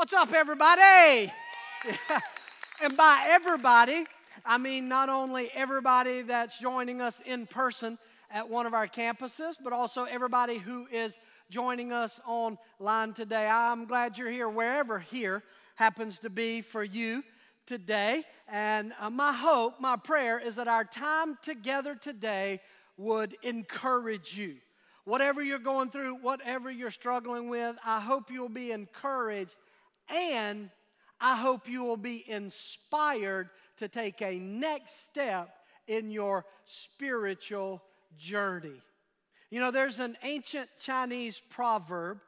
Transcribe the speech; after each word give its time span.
What's 0.00 0.14
up, 0.14 0.32
everybody? 0.32 1.30
and 2.82 2.96
by 2.96 3.26
everybody, 3.28 4.06
I 4.46 4.56
mean 4.56 4.88
not 4.88 5.10
only 5.10 5.50
everybody 5.54 6.22
that's 6.22 6.58
joining 6.58 7.02
us 7.02 7.20
in 7.26 7.46
person 7.46 7.98
at 8.30 8.48
one 8.48 8.64
of 8.64 8.72
our 8.72 8.88
campuses, 8.88 9.56
but 9.62 9.74
also 9.74 10.04
everybody 10.04 10.56
who 10.56 10.86
is 10.90 11.18
joining 11.50 11.92
us 11.92 12.18
online 12.26 13.12
today. 13.12 13.46
I'm 13.46 13.84
glad 13.84 14.16
you're 14.16 14.30
here, 14.30 14.48
wherever 14.48 14.98
here 14.98 15.42
happens 15.74 16.18
to 16.20 16.30
be 16.30 16.62
for 16.62 16.82
you 16.82 17.22
today. 17.66 18.24
And 18.48 18.94
uh, 18.98 19.10
my 19.10 19.34
hope, 19.34 19.80
my 19.80 19.96
prayer 19.96 20.38
is 20.38 20.56
that 20.56 20.66
our 20.66 20.84
time 20.84 21.36
together 21.42 21.94
today 21.94 22.62
would 22.96 23.36
encourage 23.42 24.34
you. 24.34 24.54
Whatever 25.04 25.42
you're 25.42 25.58
going 25.58 25.90
through, 25.90 26.14
whatever 26.22 26.70
you're 26.70 26.90
struggling 26.90 27.50
with, 27.50 27.76
I 27.84 28.00
hope 28.00 28.30
you'll 28.30 28.48
be 28.48 28.72
encouraged 28.72 29.56
and 30.10 30.70
I 31.20 31.36
hope 31.36 31.68
you 31.68 31.84
will 31.84 31.96
be 31.96 32.24
inspired 32.28 33.50
to 33.78 33.88
take 33.88 34.22
a 34.22 34.38
next 34.38 35.04
step 35.04 35.50
in 35.86 36.10
your 36.10 36.44
spiritual 36.64 37.82
journey. 38.18 38.80
You 39.50 39.60
know, 39.60 39.70
there's 39.70 39.98
an 39.98 40.16
ancient 40.22 40.68
Chinese 40.78 41.40
proverb 41.50 42.18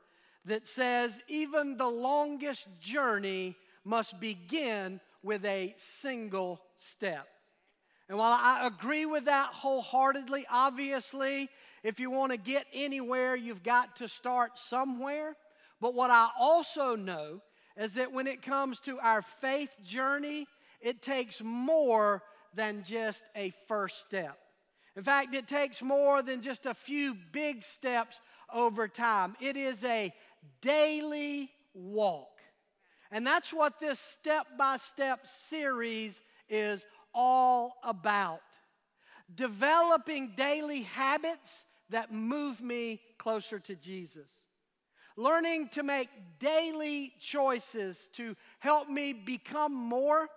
that 0.45 0.67
says, 0.67 1.19
even 1.29 1.77
the 1.77 1.87
longest 1.87 2.67
journey 2.81 3.57
must 3.85 4.19
begin 4.21 5.01
with 5.23 5.45
a 5.45 5.75
single 5.77 6.61
step. 6.79 7.29
And 8.09 8.19
while 8.19 8.33
I 8.33 8.67
agree 8.67 9.07
with 9.07 9.27
that 9.27 9.51
wholeheartedly, 9.53 10.47
obviously, 10.51 11.49
if 11.83 12.01
you 12.01 12.11
want 12.11 12.33
to 12.33 12.39
get 12.39 12.67
anywhere, 12.75 13.37
you've 13.37 13.63
got 13.63 13.97
to 13.97 14.09
start 14.09 14.59
somewhere. 14.59 15.37
But 15.81 15.95
what 15.95 16.11
I 16.11 16.29
also 16.39 16.97
know 16.97 17.41
is 17.77 17.93
that 17.95 18.13
when 18.13 18.27
it 18.27 18.43
comes 18.43 18.81
to 18.81 18.99
our 18.99 19.23
faith 19.41 19.71
journey, 19.85 20.47
it 20.81 21.03
takes 21.03 21.41
more 21.43 22.23
than 22.55 22.83
just 22.83 23.25
a 23.37 23.53
first 23.69 24.01
step. 24.01 24.39
In 24.97 25.03
fact, 25.03 25.35
it 25.35 25.49
takes 25.49 25.81
more 25.81 26.23
than 26.23 26.43
just 26.43 26.67
a 26.67 26.75
few 26.75 27.17
big 27.33 27.63
steps 27.63 28.21
over 28.53 28.89
time. 28.89 29.37
It 29.41 29.57
is 29.57 29.83
a 29.85 30.13
daily 30.61 31.51
walk. 31.73 32.29
And 33.11 33.27
that's 33.27 33.53
what 33.53 33.81
this 33.81 33.99
step 33.99 34.47
by 34.59 34.77
step 34.77 35.27
series 35.27 36.21
is 36.49 36.85
all 37.15 37.77
about. 37.83 38.41
Developing 39.35 40.33
daily 40.37 40.83
habits 40.83 41.65
that 41.89 42.13
move 42.13 42.61
me 42.61 43.01
closer 43.19 43.59
to 43.61 43.75
Jesus 43.77 44.29
learning 45.17 45.69
to 45.69 45.83
make 45.83 46.09
daily 46.39 47.13
choices 47.21 48.09
to 48.15 48.35
help 48.59 48.89
me 48.89 49.13
become 49.13 49.75
more 49.75 50.29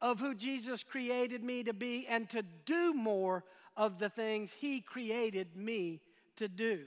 of 0.00 0.18
who 0.18 0.34
Jesus 0.34 0.82
created 0.82 1.42
me 1.42 1.62
to 1.62 1.72
be 1.72 2.06
and 2.08 2.28
to 2.30 2.42
do 2.66 2.92
more 2.92 3.44
of 3.76 3.98
the 3.98 4.08
things 4.08 4.52
He 4.52 4.80
created 4.80 5.56
me 5.56 6.00
to 6.36 6.48
do. 6.48 6.80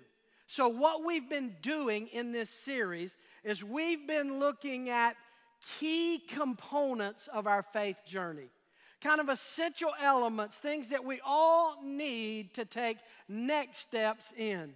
So, 0.47 0.67
what 0.67 1.03
we've 1.03 1.29
been 1.29 1.55
doing 1.61 2.07
in 2.07 2.31
this 2.31 2.49
series 2.49 3.15
is 3.43 3.63
we've 3.63 4.05
been 4.05 4.39
looking 4.39 4.89
at 4.89 5.15
key 5.79 6.21
components 6.29 7.27
of 7.33 7.47
our 7.47 7.63
faith 7.73 7.97
journey, 8.05 8.49
kind 9.01 9.19
of 9.19 9.29
essential 9.29 9.91
elements, 10.01 10.57
things 10.57 10.89
that 10.89 11.03
we 11.03 11.19
all 11.25 11.81
need 11.83 12.53
to 12.53 12.65
take 12.65 12.97
next 13.27 13.79
steps 13.79 14.31
in. 14.37 14.73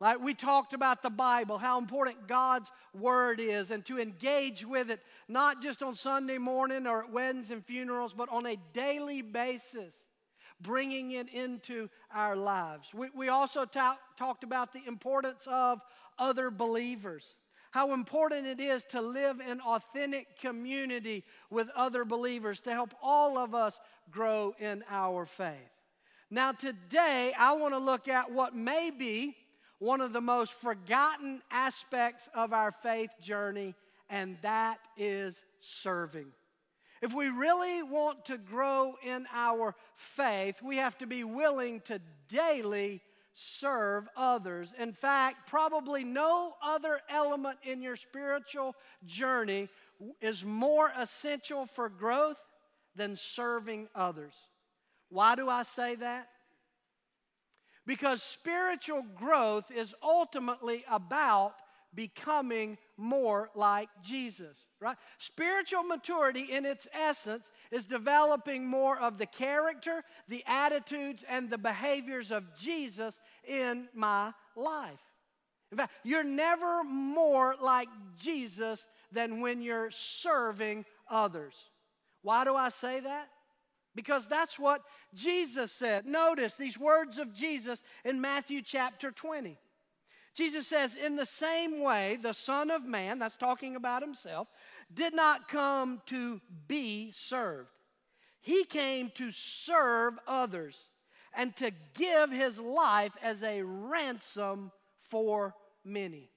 Like 0.00 0.20
we 0.20 0.32
talked 0.32 0.74
about 0.74 1.02
the 1.02 1.10
Bible, 1.10 1.58
how 1.58 1.78
important 1.78 2.28
God's 2.28 2.70
Word 2.94 3.40
is, 3.40 3.72
and 3.72 3.84
to 3.86 3.98
engage 3.98 4.64
with 4.64 4.90
it, 4.90 5.00
not 5.26 5.60
just 5.60 5.82
on 5.82 5.94
Sunday 5.94 6.38
morning 6.38 6.86
or 6.86 7.02
at 7.02 7.12
weddings 7.12 7.50
and 7.50 7.64
funerals, 7.64 8.14
but 8.14 8.28
on 8.28 8.46
a 8.46 8.56
daily 8.72 9.22
basis, 9.22 9.92
bringing 10.60 11.12
it 11.12 11.28
into 11.30 11.88
our 12.14 12.36
lives. 12.36 12.88
We, 12.94 13.08
we 13.14 13.28
also 13.28 13.64
ta- 13.64 13.98
talked 14.16 14.44
about 14.44 14.72
the 14.72 14.86
importance 14.86 15.48
of 15.50 15.80
other 16.16 16.50
believers, 16.52 17.34
how 17.72 17.92
important 17.92 18.46
it 18.46 18.60
is 18.60 18.84
to 18.90 19.00
live 19.00 19.40
in 19.40 19.60
authentic 19.60 20.38
community 20.40 21.24
with 21.50 21.68
other 21.74 22.04
believers 22.04 22.60
to 22.62 22.72
help 22.72 22.94
all 23.02 23.36
of 23.36 23.52
us 23.52 23.80
grow 24.12 24.54
in 24.60 24.84
our 24.88 25.26
faith. 25.26 25.56
Now, 26.30 26.52
today, 26.52 27.32
I 27.36 27.54
want 27.54 27.74
to 27.74 27.78
look 27.78 28.06
at 28.06 28.30
what 28.30 28.54
may 28.54 28.90
be 28.90 29.36
one 29.78 30.00
of 30.00 30.12
the 30.12 30.20
most 30.20 30.52
forgotten 30.54 31.42
aspects 31.50 32.28
of 32.34 32.52
our 32.52 32.72
faith 32.82 33.10
journey, 33.20 33.74
and 34.10 34.36
that 34.42 34.78
is 34.96 35.40
serving. 35.60 36.26
If 37.00 37.14
we 37.14 37.28
really 37.28 37.82
want 37.82 38.24
to 38.26 38.38
grow 38.38 38.94
in 39.04 39.26
our 39.32 39.74
faith, 40.16 40.56
we 40.62 40.76
have 40.78 40.98
to 40.98 41.06
be 41.06 41.22
willing 41.22 41.80
to 41.82 42.00
daily 42.28 43.00
serve 43.34 44.08
others. 44.16 44.72
In 44.78 44.92
fact, 44.92 45.48
probably 45.48 46.02
no 46.02 46.54
other 46.60 47.00
element 47.08 47.58
in 47.62 47.82
your 47.82 47.94
spiritual 47.94 48.74
journey 49.06 49.68
is 50.20 50.44
more 50.44 50.90
essential 50.98 51.66
for 51.66 51.88
growth 51.88 52.36
than 52.96 53.14
serving 53.14 53.88
others. 53.94 54.34
Why 55.08 55.36
do 55.36 55.48
I 55.48 55.62
say 55.62 55.94
that? 55.96 56.28
Because 57.88 58.22
spiritual 58.22 59.02
growth 59.16 59.70
is 59.74 59.94
ultimately 60.02 60.84
about 60.90 61.54
becoming 61.94 62.76
more 62.98 63.48
like 63.54 63.88
Jesus, 64.04 64.58
right? 64.78 64.98
Spiritual 65.16 65.84
maturity, 65.84 66.52
in 66.52 66.66
its 66.66 66.86
essence, 66.92 67.50
is 67.70 67.86
developing 67.86 68.66
more 68.66 68.98
of 68.98 69.16
the 69.16 69.24
character, 69.24 70.04
the 70.28 70.44
attitudes, 70.46 71.24
and 71.30 71.48
the 71.48 71.56
behaviors 71.56 72.30
of 72.30 72.44
Jesus 72.60 73.18
in 73.46 73.88
my 73.94 74.32
life. 74.54 75.00
In 75.72 75.78
fact, 75.78 75.92
you're 76.04 76.22
never 76.22 76.84
more 76.84 77.54
like 77.58 77.88
Jesus 78.20 78.86
than 79.12 79.40
when 79.40 79.62
you're 79.62 79.90
serving 79.90 80.84
others. 81.10 81.54
Why 82.20 82.44
do 82.44 82.54
I 82.54 82.68
say 82.68 83.00
that? 83.00 83.30
Because 83.98 84.28
that's 84.28 84.60
what 84.60 84.82
Jesus 85.12 85.72
said. 85.72 86.06
Notice 86.06 86.54
these 86.54 86.78
words 86.78 87.18
of 87.18 87.34
Jesus 87.34 87.82
in 88.04 88.20
Matthew 88.20 88.62
chapter 88.62 89.10
20. 89.10 89.58
Jesus 90.34 90.68
says, 90.68 90.94
In 90.94 91.16
the 91.16 91.26
same 91.26 91.82
way, 91.82 92.16
the 92.22 92.32
Son 92.32 92.70
of 92.70 92.84
Man, 92.84 93.18
that's 93.18 93.36
talking 93.36 93.74
about 93.74 94.02
himself, 94.02 94.46
did 94.94 95.16
not 95.16 95.48
come 95.48 96.00
to 96.06 96.40
be 96.68 97.10
served. 97.10 97.70
He 98.40 98.62
came 98.66 99.10
to 99.16 99.32
serve 99.32 100.14
others 100.28 100.78
and 101.34 101.56
to 101.56 101.72
give 101.94 102.30
his 102.30 102.60
life 102.60 103.14
as 103.20 103.42
a 103.42 103.62
ransom 103.62 104.70
for 105.10 105.56
many. 105.84 106.30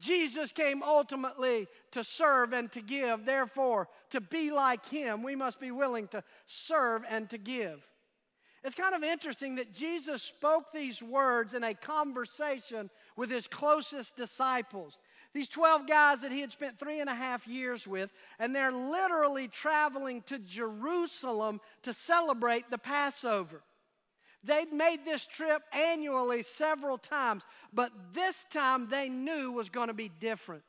Jesus 0.00 0.52
came 0.52 0.82
ultimately 0.82 1.66
to 1.92 2.04
serve 2.04 2.52
and 2.52 2.70
to 2.72 2.80
give. 2.80 3.24
Therefore, 3.24 3.88
to 4.10 4.20
be 4.20 4.50
like 4.50 4.86
him, 4.86 5.22
we 5.22 5.34
must 5.34 5.58
be 5.58 5.70
willing 5.70 6.08
to 6.08 6.22
serve 6.46 7.02
and 7.08 7.28
to 7.30 7.38
give. 7.38 7.84
It's 8.64 8.74
kind 8.74 8.94
of 8.94 9.04
interesting 9.04 9.54
that 9.56 9.72
Jesus 9.72 10.22
spoke 10.22 10.72
these 10.72 11.00
words 11.00 11.54
in 11.54 11.62
a 11.62 11.74
conversation 11.74 12.90
with 13.16 13.30
his 13.30 13.46
closest 13.46 14.16
disciples. 14.16 15.00
These 15.32 15.48
12 15.48 15.86
guys 15.86 16.22
that 16.22 16.32
he 16.32 16.40
had 16.40 16.50
spent 16.50 16.78
three 16.78 17.00
and 17.00 17.08
a 17.08 17.14
half 17.14 17.46
years 17.46 17.86
with, 17.86 18.10
and 18.38 18.54
they're 18.54 18.72
literally 18.72 19.46
traveling 19.46 20.22
to 20.22 20.38
Jerusalem 20.38 21.60
to 21.82 21.92
celebrate 21.92 22.68
the 22.70 22.78
Passover. 22.78 23.62
They'd 24.44 24.72
made 24.72 25.04
this 25.04 25.26
trip 25.26 25.62
annually 25.72 26.42
several 26.42 26.98
times, 26.98 27.42
but 27.72 27.90
this 28.14 28.46
time 28.50 28.88
they 28.88 29.08
knew 29.08 29.52
was 29.52 29.68
going 29.68 29.88
to 29.88 29.94
be 29.94 30.10
different. 30.20 30.62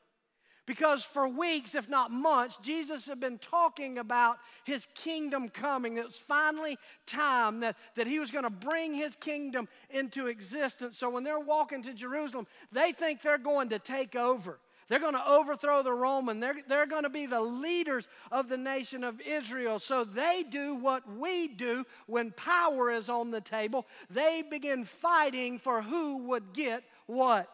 Because 0.66 1.02
for 1.02 1.26
weeks, 1.26 1.74
if 1.74 1.88
not 1.88 2.12
months, 2.12 2.56
Jesus 2.62 3.04
had 3.04 3.18
been 3.18 3.38
talking 3.38 3.98
about 3.98 4.38
his 4.64 4.86
kingdom 4.94 5.48
coming. 5.48 5.96
It 5.96 6.04
was 6.04 6.20
finally 6.28 6.78
time 7.06 7.58
that, 7.60 7.76
that 7.96 8.06
he 8.06 8.20
was 8.20 8.30
going 8.30 8.44
to 8.44 8.50
bring 8.50 8.94
his 8.94 9.16
kingdom 9.16 9.68
into 9.88 10.28
existence. 10.28 10.96
So 10.96 11.10
when 11.10 11.24
they're 11.24 11.40
walking 11.40 11.82
to 11.82 11.92
Jerusalem, 11.92 12.46
they 12.70 12.92
think 12.92 13.20
they're 13.20 13.38
going 13.38 13.70
to 13.70 13.80
take 13.80 14.14
over. 14.14 14.60
They're 14.90 14.98
going 14.98 15.14
to 15.14 15.30
overthrow 15.30 15.84
the 15.84 15.92
Roman. 15.92 16.40
They're, 16.40 16.56
they're 16.68 16.84
going 16.84 17.04
to 17.04 17.10
be 17.10 17.26
the 17.26 17.40
leaders 17.40 18.08
of 18.32 18.48
the 18.48 18.56
nation 18.56 19.04
of 19.04 19.20
Israel. 19.20 19.78
So 19.78 20.02
they 20.02 20.44
do 20.50 20.74
what 20.74 21.04
we 21.16 21.46
do 21.46 21.84
when 22.08 22.32
power 22.32 22.90
is 22.90 23.08
on 23.08 23.30
the 23.30 23.40
table. 23.40 23.86
They 24.10 24.42
begin 24.42 24.84
fighting 24.84 25.60
for 25.60 25.80
who 25.80 26.16
would 26.28 26.52
get 26.52 26.82
what. 27.06 27.48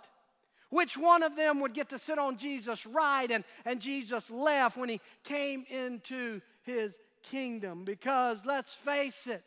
Which 0.70 0.96
one 0.96 1.22
of 1.22 1.36
them 1.36 1.60
would 1.60 1.74
get 1.74 1.90
to 1.90 1.98
sit 1.98 2.18
on 2.18 2.38
Jesus' 2.38 2.86
right 2.86 3.30
and, 3.30 3.44
and 3.66 3.80
Jesus 3.82 4.30
left 4.30 4.78
when 4.78 4.88
he 4.88 5.02
came 5.22 5.66
into 5.68 6.40
his 6.62 6.96
kingdom? 7.22 7.84
Because 7.84 8.46
let's 8.46 8.72
face 8.76 9.26
it, 9.26 9.44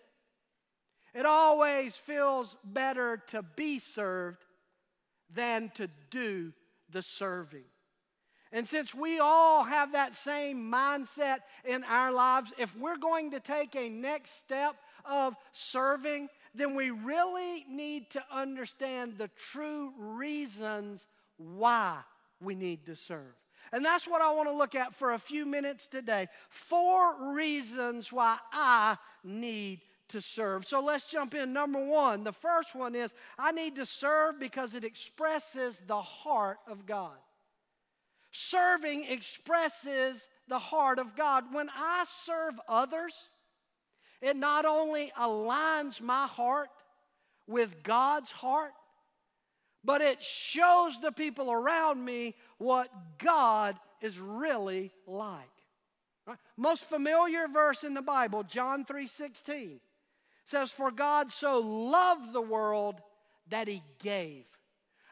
it 1.15 1.25
always 1.25 1.95
feels 1.95 2.55
better 2.63 3.23
to 3.29 3.41
be 3.41 3.79
served 3.79 4.45
than 5.33 5.71
to 5.73 5.89
do 6.11 6.53
the 6.91 7.01
serving. 7.01 7.65
And 8.51 8.67
since 8.67 8.95
we 8.95 9.19
all 9.19 9.63
have 9.63 9.91
that 9.91 10.15
same 10.15 10.71
mindset 10.71 11.39
in 11.65 11.83
our 11.83 12.11
lives, 12.11 12.51
if 12.57 12.75
we're 12.75 12.97
going 12.97 13.31
to 13.31 13.39
take 13.39 13.75
a 13.75 13.89
next 13.89 14.37
step 14.37 14.75
of 15.05 15.35
serving, 15.53 16.29
then 16.55 16.73
we 16.73 16.89
really 16.89 17.65
need 17.69 18.09
to 18.11 18.23
understand 18.31 19.17
the 19.17 19.29
true 19.51 19.93
reasons 19.97 21.05
why 21.37 21.99
we 22.41 22.55
need 22.55 22.85
to 22.87 22.95
serve. 22.95 23.35
And 23.71 23.85
that's 23.85 24.07
what 24.07 24.21
I 24.21 24.31
want 24.31 24.49
to 24.49 24.55
look 24.55 24.73
at 24.73 24.95
for 24.95 25.13
a 25.13 25.19
few 25.19 25.45
minutes 25.45 25.85
today. 25.87 26.27
Four 26.49 27.33
reasons 27.33 28.11
why 28.11 28.37
I 28.51 28.97
need 29.23 29.81
to 30.09 30.21
serve. 30.21 30.67
So 30.67 30.81
let's 30.81 31.09
jump 31.11 31.35
in. 31.35 31.53
Number 31.53 31.83
one, 31.83 32.23
the 32.23 32.33
first 32.33 32.73
one 32.73 32.95
is 32.95 33.11
I 33.37 33.51
need 33.51 33.75
to 33.75 33.85
serve 33.85 34.39
because 34.39 34.73
it 34.73 34.83
expresses 34.83 35.79
the 35.85 36.01
heart 36.01 36.57
of 36.67 36.87
God. 36.87 37.17
Serving 38.31 39.05
expresses 39.05 40.25
the 40.47 40.59
heart 40.59 40.99
of 40.99 41.15
God. 41.15 41.45
When 41.51 41.69
I 41.69 42.05
serve 42.25 42.59
others, 42.67 43.15
it 44.21 44.35
not 44.35 44.65
only 44.65 45.11
aligns 45.17 46.01
my 46.01 46.27
heart 46.27 46.69
with 47.47 47.83
God's 47.83 48.31
heart, 48.31 48.73
but 49.83 50.01
it 50.01 50.21
shows 50.21 50.99
the 50.99 51.11
people 51.11 51.51
around 51.51 52.03
me 52.03 52.35
what 52.57 52.89
God 53.17 53.77
is 54.01 54.19
really 54.19 54.91
like. 55.07 55.47
Right? 56.27 56.37
Most 56.57 56.85
familiar 56.85 57.47
verse 57.47 57.83
in 57.83 57.93
the 57.93 58.01
Bible, 58.01 58.43
John 58.43 58.85
3:16, 58.85 59.79
says, 60.45 60.71
For 60.71 60.91
God 60.91 61.31
so 61.31 61.59
loved 61.59 62.33
the 62.33 62.41
world 62.41 63.01
that 63.49 63.67
he 63.67 63.81
gave. 63.99 64.45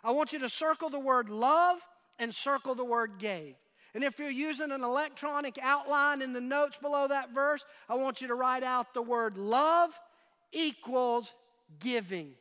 I 0.04 0.12
want 0.12 0.34
you 0.34 0.40
to 0.40 0.50
circle 0.50 0.90
the 0.90 1.00
word 1.00 1.30
love 1.30 1.80
and 2.20 2.34
circle 2.34 2.76
the 2.76 2.86
word 2.86 3.20
gave. 3.20 3.56
And 3.94 4.04
if 4.04 4.20
you're 4.20 4.30
using 4.30 4.72
an 4.72 4.84
electronic 4.84 5.58
outline 5.62 6.22
in 6.22 6.34
the 6.34 6.42
notes 6.42 6.78
below 6.78 7.08
that 7.08 7.34
verse, 7.34 7.66
I 7.90 7.96
want 7.96 8.22
you 8.22 8.28
to 8.28 8.36
write 8.36 8.64
out 8.64 8.94
the 8.94 9.02
word 9.02 9.38
love 9.38 9.92
equals 10.52 11.34
giving. 11.80 12.34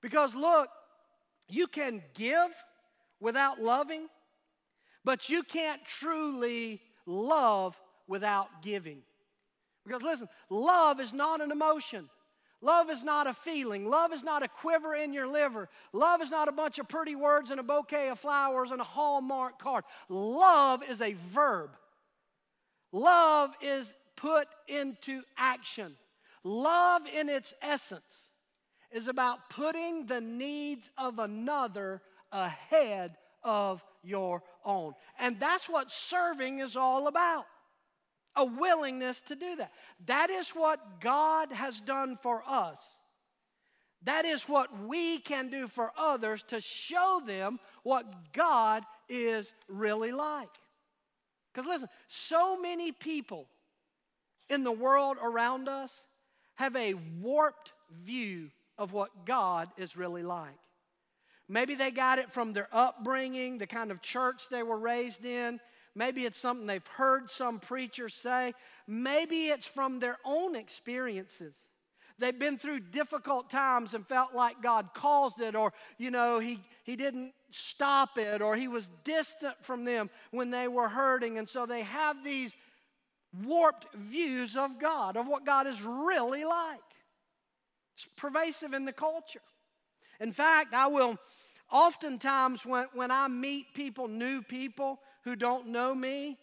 Because 0.00 0.34
look, 0.34 0.68
you 1.48 1.66
can 1.66 2.02
give 2.14 2.50
without 3.20 3.60
loving, 3.60 4.08
but 5.04 5.28
you 5.28 5.42
can't 5.42 5.84
truly 5.84 6.80
love 7.06 7.76
without 8.06 8.48
giving. 8.62 8.98
Because 9.84 10.02
listen, 10.02 10.28
love 10.50 11.00
is 11.00 11.12
not 11.12 11.40
an 11.40 11.50
emotion. 11.50 12.08
Love 12.60 12.90
is 12.90 13.04
not 13.04 13.26
a 13.26 13.34
feeling. 13.34 13.86
Love 13.86 14.12
is 14.12 14.24
not 14.24 14.42
a 14.42 14.48
quiver 14.48 14.94
in 14.94 15.12
your 15.12 15.28
liver. 15.28 15.68
Love 15.92 16.20
is 16.20 16.30
not 16.30 16.48
a 16.48 16.52
bunch 16.52 16.78
of 16.78 16.88
pretty 16.88 17.14
words 17.14 17.50
and 17.50 17.60
a 17.60 17.62
bouquet 17.62 18.08
of 18.08 18.18
flowers 18.18 18.72
and 18.72 18.80
a 18.80 18.84
Hallmark 18.84 19.60
card. 19.60 19.84
Love 20.08 20.82
is 20.82 21.00
a 21.00 21.14
verb. 21.32 21.70
Love 22.90 23.52
is 23.62 23.92
put 24.16 24.48
into 24.66 25.22
action. 25.36 25.94
Love, 26.42 27.02
in 27.06 27.28
its 27.28 27.54
essence, 27.62 28.28
is 28.90 29.06
about 29.06 29.50
putting 29.50 30.06
the 30.06 30.20
needs 30.20 30.90
of 30.98 31.20
another 31.20 32.02
ahead 32.32 33.16
of 33.44 33.84
your 34.02 34.42
own. 34.64 34.94
And 35.20 35.38
that's 35.38 35.68
what 35.68 35.90
serving 35.90 36.58
is 36.58 36.74
all 36.74 37.06
about 37.06 37.46
a 38.38 38.44
willingness 38.44 39.20
to 39.22 39.36
do 39.36 39.56
that. 39.56 39.72
That 40.06 40.30
is 40.30 40.48
what 40.50 41.00
God 41.00 41.52
has 41.52 41.80
done 41.80 42.16
for 42.22 42.42
us. 42.46 42.78
That 44.04 44.24
is 44.24 44.44
what 44.44 44.68
we 44.86 45.18
can 45.18 45.50
do 45.50 45.66
for 45.66 45.90
others 45.98 46.44
to 46.48 46.60
show 46.60 47.20
them 47.26 47.58
what 47.82 48.32
God 48.32 48.84
is 49.08 49.50
really 49.68 50.12
like. 50.12 50.48
Because 51.52 51.66
listen, 51.66 51.88
so 52.06 52.58
many 52.58 52.92
people 52.92 53.46
in 54.48 54.62
the 54.62 54.72
world 54.72 55.16
around 55.20 55.68
us 55.68 55.92
have 56.54 56.76
a 56.76 56.94
warped 57.20 57.72
view 58.04 58.50
of 58.78 58.92
what 58.92 59.26
God 59.26 59.68
is 59.76 59.96
really 59.96 60.22
like. 60.22 60.54
Maybe 61.48 61.74
they 61.74 61.90
got 61.90 62.18
it 62.18 62.32
from 62.32 62.52
their 62.52 62.68
upbringing, 62.70 63.58
the 63.58 63.66
kind 63.66 63.90
of 63.90 64.02
church 64.02 64.42
they 64.50 64.62
were 64.62 64.78
raised 64.78 65.24
in. 65.24 65.58
Maybe 65.98 66.24
it's 66.24 66.38
something 66.38 66.64
they've 66.64 66.86
heard 66.86 67.28
some 67.28 67.58
preacher 67.58 68.08
say. 68.08 68.54
Maybe 68.86 69.48
it's 69.48 69.66
from 69.66 69.98
their 69.98 70.16
own 70.24 70.54
experiences. 70.54 71.56
They've 72.20 72.38
been 72.38 72.56
through 72.56 72.80
difficult 72.80 73.50
times 73.50 73.94
and 73.94 74.06
felt 74.06 74.32
like 74.32 74.62
God 74.62 74.90
caused 74.94 75.40
it, 75.40 75.56
or, 75.56 75.72
you 75.98 76.12
know, 76.12 76.38
he, 76.38 76.60
he 76.84 76.94
didn't 76.94 77.32
stop 77.50 78.16
it, 78.16 78.40
or 78.40 78.54
He 78.54 78.68
was 78.68 78.88
distant 79.02 79.56
from 79.62 79.84
them 79.84 80.08
when 80.30 80.50
they 80.50 80.68
were 80.68 80.88
hurting. 80.88 81.36
And 81.36 81.48
so 81.48 81.66
they 81.66 81.82
have 81.82 82.22
these 82.22 82.56
warped 83.44 83.92
views 83.92 84.56
of 84.56 84.78
God, 84.78 85.16
of 85.16 85.26
what 85.26 85.44
God 85.44 85.66
is 85.66 85.82
really 85.82 86.44
like. 86.44 86.78
It's 87.96 88.06
pervasive 88.16 88.72
in 88.72 88.84
the 88.84 88.92
culture. 88.92 89.42
In 90.20 90.32
fact, 90.32 90.74
I 90.74 90.86
will 90.86 91.18
oftentimes 91.72 92.64
when, 92.64 92.86
when 92.94 93.10
I 93.10 93.26
meet 93.26 93.74
people, 93.74 94.06
new 94.06 94.42
people, 94.42 95.00
who 95.28 95.36
don't 95.36 95.68
know 95.68 95.94
me, 95.94 96.38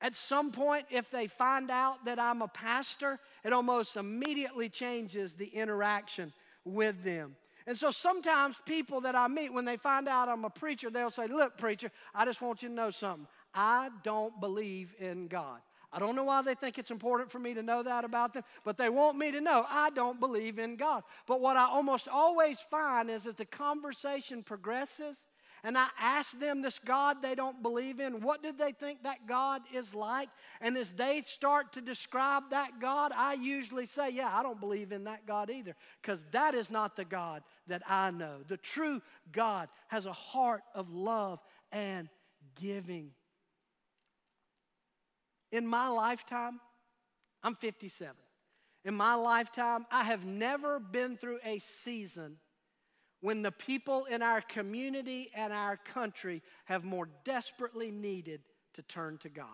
at 0.00 0.16
some 0.16 0.50
point, 0.50 0.86
if 0.90 1.10
they 1.10 1.28
find 1.28 1.70
out 1.70 2.04
that 2.06 2.18
I'm 2.18 2.42
a 2.42 2.48
pastor, 2.48 3.20
it 3.44 3.52
almost 3.52 3.96
immediately 3.96 4.68
changes 4.68 5.34
the 5.34 5.46
interaction 5.46 6.32
with 6.64 7.04
them. 7.04 7.36
And 7.66 7.78
so 7.78 7.92
sometimes 7.92 8.56
people 8.66 9.02
that 9.02 9.14
I 9.14 9.28
meet, 9.28 9.52
when 9.52 9.64
they 9.64 9.76
find 9.76 10.08
out 10.08 10.28
I'm 10.28 10.44
a 10.44 10.50
preacher, 10.50 10.90
they'll 10.90 11.10
say, 11.10 11.28
Look, 11.28 11.56
preacher, 11.56 11.92
I 12.14 12.24
just 12.24 12.42
want 12.42 12.62
you 12.62 12.68
to 12.68 12.74
know 12.74 12.90
something. 12.90 13.28
I 13.54 13.90
don't 14.02 14.40
believe 14.40 14.92
in 14.98 15.28
God. 15.28 15.60
I 15.92 15.98
don't 15.98 16.16
know 16.16 16.24
why 16.24 16.40
they 16.42 16.54
think 16.54 16.78
it's 16.78 16.90
important 16.90 17.30
for 17.30 17.38
me 17.38 17.52
to 17.54 17.62
know 17.62 17.82
that 17.82 18.04
about 18.04 18.32
them, 18.32 18.44
but 18.64 18.78
they 18.78 18.88
want 18.88 19.18
me 19.18 19.30
to 19.30 19.40
know 19.42 19.66
I 19.68 19.90
don't 19.90 20.18
believe 20.18 20.58
in 20.58 20.76
God. 20.76 21.04
But 21.28 21.40
what 21.40 21.56
I 21.56 21.66
almost 21.66 22.08
always 22.08 22.58
find 22.70 23.10
is 23.10 23.26
as 23.26 23.34
the 23.34 23.44
conversation 23.44 24.42
progresses, 24.42 25.18
and 25.64 25.78
I 25.78 25.88
ask 25.98 26.36
them 26.40 26.60
this 26.60 26.80
God 26.80 27.22
they 27.22 27.36
don't 27.36 27.62
believe 27.62 28.00
in, 28.00 28.20
what 28.20 28.42
do 28.42 28.52
they 28.52 28.72
think 28.72 29.04
that 29.04 29.28
God 29.28 29.62
is 29.72 29.94
like? 29.94 30.28
And 30.60 30.76
as 30.76 30.90
they 30.90 31.22
start 31.24 31.72
to 31.74 31.80
describe 31.80 32.50
that 32.50 32.80
God, 32.80 33.12
I 33.14 33.34
usually 33.34 33.86
say, 33.86 34.10
Yeah, 34.10 34.30
I 34.32 34.42
don't 34.42 34.58
believe 34.58 34.90
in 34.90 35.04
that 35.04 35.24
God 35.24 35.50
either, 35.50 35.76
because 36.00 36.20
that 36.32 36.56
is 36.56 36.70
not 36.70 36.96
the 36.96 37.04
God 37.04 37.44
that 37.68 37.82
I 37.88 38.10
know. 38.10 38.38
The 38.48 38.56
true 38.56 39.00
God 39.30 39.68
has 39.86 40.06
a 40.06 40.12
heart 40.12 40.62
of 40.74 40.92
love 40.92 41.38
and 41.70 42.08
giving. 42.60 43.10
In 45.52 45.66
my 45.66 45.88
lifetime, 45.88 46.60
I'm 47.44 47.54
57. 47.54 48.16
In 48.84 48.94
my 48.94 49.14
lifetime, 49.14 49.86
I 49.92 50.02
have 50.04 50.24
never 50.24 50.80
been 50.80 51.16
through 51.16 51.38
a 51.44 51.60
season 51.60 52.38
when 53.22 53.40
the 53.40 53.52
people 53.52 54.04
in 54.06 54.20
our 54.20 54.42
community 54.42 55.30
and 55.34 55.52
our 55.52 55.76
country 55.76 56.42
have 56.64 56.84
more 56.84 57.08
desperately 57.24 57.90
needed 57.90 58.42
to 58.74 58.82
turn 58.82 59.16
to 59.18 59.28
God. 59.28 59.46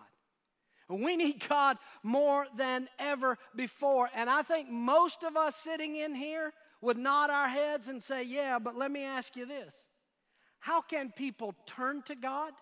We 0.88 1.16
need 1.16 1.46
God 1.46 1.76
more 2.02 2.46
than 2.56 2.88
ever 2.98 3.36
before. 3.54 4.08
And 4.14 4.30
I 4.30 4.42
think 4.42 4.70
most 4.70 5.22
of 5.22 5.36
us 5.36 5.54
sitting 5.54 5.96
in 5.96 6.14
here 6.14 6.52
would 6.80 6.96
nod 6.96 7.28
our 7.28 7.48
heads 7.48 7.88
and 7.88 8.02
say, 8.02 8.22
Yeah, 8.22 8.58
but 8.58 8.74
let 8.74 8.90
me 8.90 9.04
ask 9.04 9.36
you 9.36 9.44
this 9.44 9.82
How 10.60 10.80
can 10.80 11.12
people 11.12 11.54
turn 11.66 12.02
to 12.06 12.14
God 12.14 12.54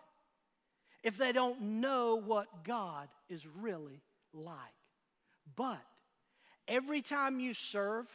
if 1.04 1.16
they 1.16 1.30
don't 1.30 1.60
know 1.80 2.16
what 2.16 2.64
God 2.64 3.08
is 3.28 3.46
really 3.46 4.02
like? 4.32 4.58
But 5.54 5.82
every 6.66 7.02
time 7.02 7.38
you 7.38 7.54
serve, 7.54 8.06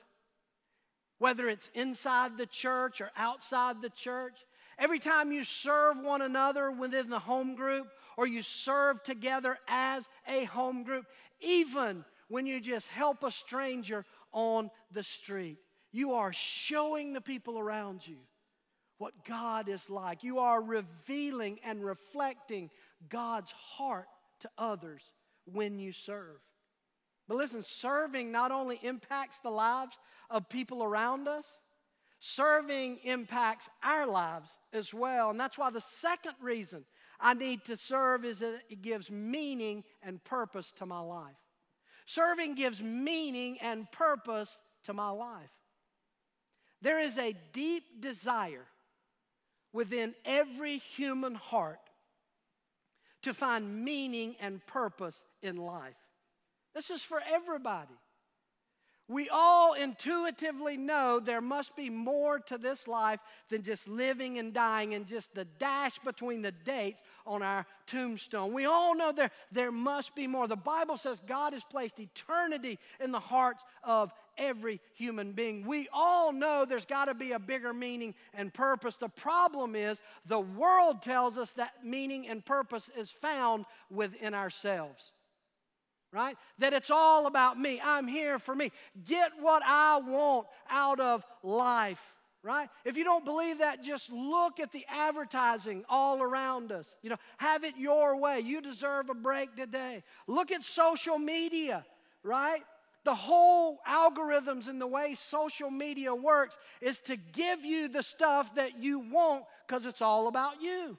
whether 1.22 1.48
it's 1.48 1.70
inside 1.76 2.36
the 2.36 2.48
church 2.48 3.00
or 3.00 3.12
outside 3.16 3.80
the 3.80 3.92
church. 3.92 4.34
Every 4.80 4.98
time 4.98 5.32
you 5.32 5.44
serve 5.44 6.00
one 6.00 6.24
another 6.24 6.72
within 6.72 7.12
the 7.12 7.20
home 7.20 7.54
group 7.54 7.86
or 8.18 8.26
you 8.26 8.42
serve 8.42 9.04
together 9.04 9.56
as 9.68 10.08
a 10.28 10.46
home 10.46 10.82
group, 10.82 11.06
even 11.40 12.04
when 12.30 12.48
you 12.48 12.60
just 12.60 12.88
help 12.88 13.22
a 13.22 13.30
stranger 13.30 14.04
on 14.32 14.72
the 14.94 15.04
street, 15.04 15.60
you 15.92 16.14
are 16.14 16.34
showing 16.34 17.14
the 17.14 17.22
people 17.22 17.60
around 17.60 18.02
you 18.08 18.18
what 18.98 19.14
God 19.24 19.70
is 19.70 19.88
like. 19.92 20.24
You 20.24 20.40
are 20.40 20.60
revealing 20.60 21.60
and 21.64 21.86
reflecting 21.86 22.72
God's 23.10 23.52
heart 23.52 24.08
to 24.40 24.50
others 24.58 25.04
when 25.46 25.78
you 25.78 25.92
serve. 25.92 26.40
But 27.28 27.38
listen, 27.38 27.64
serving 27.64 28.32
not 28.32 28.52
only 28.52 28.80
impacts 28.84 29.40
the 29.40 29.50
lives 29.50 29.98
of 30.30 30.50
people 30.50 30.84
around 30.84 31.28
us, 31.28 31.46
serving 32.20 33.00
impacts 33.04 33.70
our 33.84 34.06
lives 34.06 34.50
as 34.74 34.94
well. 34.94 35.30
And 35.30 35.40
that's 35.40 35.58
why 35.58 35.70
the 35.70 35.82
second 35.82 36.36
reason 36.42 36.86
I 37.20 37.34
need 37.34 37.64
to 37.66 37.78
serve 37.78 38.26
is 38.26 38.40
that 38.40 38.62
it 38.70 38.82
gives 38.82 39.10
meaning 39.10 39.84
and 40.02 40.24
purpose 40.24 40.72
to 40.78 40.86
my 40.86 41.00
life. 41.00 41.36
Serving 42.06 42.56
gives 42.56 42.82
meaning 42.82 43.58
and 43.62 43.90
purpose 43.92 44.58
to 44.86 44.94
my 44.94 45.10
life. 45.10 45.50
There 46.82 47.00
is 47.00 47.18
a 47.18 47.36
deep 47.54 48.02
desire 48.02 48.66
within 49.72 50.16
every 50.26 50.80
human 50.80 51.36
heart 51.36 51.80
to 53.22 53.34
find 53.34 53.86
meaning 53.86 54.36
and 54.42 54.66
purpose 54.66 55.22
in 55.44 55.58
life. 55.58 55.96
This 56.74 56.90
is 56.90 57.02
for 57.02 57.22
everybody. 57.34 57.96
We 59.12 59.28
all 59.28 59.74
intuitively 59.74 60.78
know 60.78 61.20
there 61.20 61.42
must 61.42 61.76
be 61.76 61.90
more 61.90 62.40
to 62.40 62.58
this 62.58 62.88
life 62.88 63.20
than 63.50 63.62
just 63.62 63.90
living 63.90 64.40
and 64.40 64.54
dying 64.54 64.94
and 64.94 65.06
just 65.06 65.36
the 65.36 65.44
dash 65.60 66.00
between 66.06 66.42
the 66.42 66.54
dates 66.54 67.02
on 67.28 67.44
our 67.44 67.66
tombstone. 67.88 68.54
We 68.54 68.66
all 68.68 68.96
know 68.96 69.12
there, 69.12 69.32
there 69.52 69.72
must 69.72 70.16
be 70.16 70.28
more. 70.28 70.48
The 70.48 70.56
Bible 70.56 70.96
says 70.96 71.20
God 71.28 71.52
has 71.52 71.64
placed 71.66 72.00
eternity 72.00 72.80
in 73.02 73.12
the 73.12 73.20
hearts 73.20 73.66
of 73.84 74.14
every 74.38 74.80
human 74.94 75.34
being. 75.34 75.68
We 75.68 75.90
all 75.92 76.32
know 76.32 76.64
there's 76.64 76.86
got 76.86 77.06
to 77.06 77.14
be 77.14 77.34
a 77.34 77.40
bigger 77.40 77.74
meaning 77.74 78.16
and 78.34 78.54
purpose. 78.54 78.96
The 78.96 79.10
problem 79.10 79.76
is 79.76 80.00
the 80.26 80.40
world 80.40 81.02
tells 81.02 81.38
us 81.38 81.52
that 81.52 81.84
meaning 81.84 82.30
and 82.30 82.46
purpose 82.46 82.90
is 82.96 83.12
found 83.12 83.66
within 83.90 84.34
ourselves 84.34 85.12
right? 86.12 86.38
That 86.60 86.74
it's 86.74 86.92
all 86.92 87.28
about 87.28 87.60
me. 87.60 87.82
I'm 87.84 88.08
here 88.08 88.40
for 88.40 88.54
me. 88.54 88.72
Get 89.08 89.32
what 89.40 89.64
I 89.66 90.00
want 90.00 90.48
out 90.70 91.00
of 91.00 91.24
life, 91.44 92.00
right? 92.44 92.70
If 92.86 92.98
you 92.98 93.04
don't 93.04 93.24
believe 93.24 93.60
that, 93.60 93.84
just 93.84 94.12
look 94.12 94.60
at 94.60 94.72
the 94.72 94.86
advertising 94.90 95.84
all 95.90 96.22
around 96.22 96.72
us. 96.72 96.94
You 97.02 97.12
know, 97.12 97.18
have 97.38 97.64
it 97.64 97.76
your 97.78 98.18
way. 98.18 98.40
You 98.40 98.62
deserve 98.62 99.10
a 99.10 99.14
break 99.14 99.56
today. 99.56 100.04
Look 100.28 100.52
at 100.52 100.64
social 100.64 101.18
media, 101.18 101.86
right? 102.24 102.62
The 103.04 103.16
whole 103.16 103.80
algorithms 103.88 104.68
and 104.68 104.80
the 104.80 104.88
way 104.88 105.16
social 105.16 105.72
media 105.72 106.14
works 106.14 106.58
is 106.82 107.00
to 107.02 107.16
give 107.16 107.66
you 107.66 107.88
the 107.88 108.04
stuff 108.04 108.54
that 108.56 108.78
you 108.80 109.00
want 109.00 109.46
because 109.66 109.86
it's 109.86 110.02
all 110.02 110.28
about 110.28 110.62
you, 110.62 110.98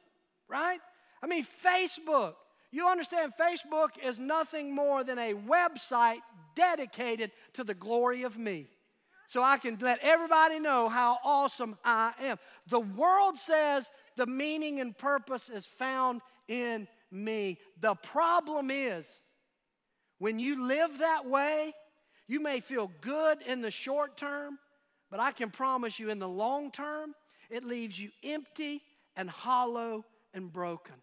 right? 0.49 0.81
I 1.23 1.27
mean, 1.27 1.47
Facebook, 1.65 2.35
you 2.73 2.89
understand, 2.89 3.35
Facebook 3.39 3.91
is 4.03 4.19
nothing 4.19 4.75
more 4.75 5.05
than 5.05 5.19
a 5.19 5.35
website 5.35 6.21
dedicated 6.57 7.31
to 7.55 7.65
the 7.65 7.75
glory 7.75 8.23
of 8.23 8.39
me. 8.39 8.67
So 9.29 9.43
I 9.43 9.59
can 9.59 9.79
let 9.81 9.99
everybody 10.01 10.59
know 10.59 10.89
how 10.89 11.19
awesome 11.25 11.77
I 11.85 12.13
am. 12.21 12.39
The 12.69 12.81
world 12.81 13.39
says 13.39 13.91
the 14.17 14.27
meaning 14.27 14.81
and 14.81 14.97
purpose 14.97 15.49
is 15.49 15.67
found 15.79 16.21
in 16.49 16.89
me. 17.11 17.59
The 17.81 17.95
problem 17.95 18.71
is, 18.71 19.07
when 20.19 20.39
you 20.39 20.67
live 20.67 20.99
that 20.99 21.27
way, 21.27 21.75
you 22.27 22.41
may 22.41 22.61
feel 22.61 22.91
good 23.01 23.43
in 23.43 23.61
the 23.61 23.71
short 23.71 24.17
term, 24.17 24.59
but 25.11 25.21
I 25.21 25.33
can 25.33 25.51
promise 25.51 25.99
you 25.99 26.11
in 26.11 26.19
the 26.19 26.29
long 26.29 26.71
term, 26.71 27.15
it 27.51 27.65
leaves 27.65 27.99
you 27.99 28.11
empty 28.25 28.83
and 29.17 29.29
hollow 29.29 30.05
and 30.33 30.51
broken. 30.51 30.95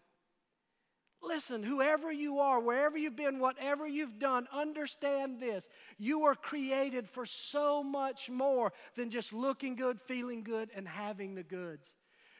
Listen, 1.22 1.62
whoever 1.62 2.10
you 2.10 2.38
are, 2.38 2.60
wherever 2.60 2.96
you've 2.96 3.16
been, 3.16 3.38
whatever 3.38 3.86
you've 3.86 4.18
done, 4.18 4.48
understand 4.52 5.38
this. 5.40 5.68
You 5.98 6.20
were 6.20 6.34
created 6.34 7.08
for 7.08 7.26
so 7.26 7.82
much 7.82 8.30
more 8.30 8.72
than 8.96 9.10
just 9.10 9.32
looking 9.32 9.76
good, 9.76 10.00
feeling 10.06 10.42
good, 10.42 10.70
and 10.74 10.88
having 10.88 11.34
the 11.34 11.42
goods. 11.42 11.86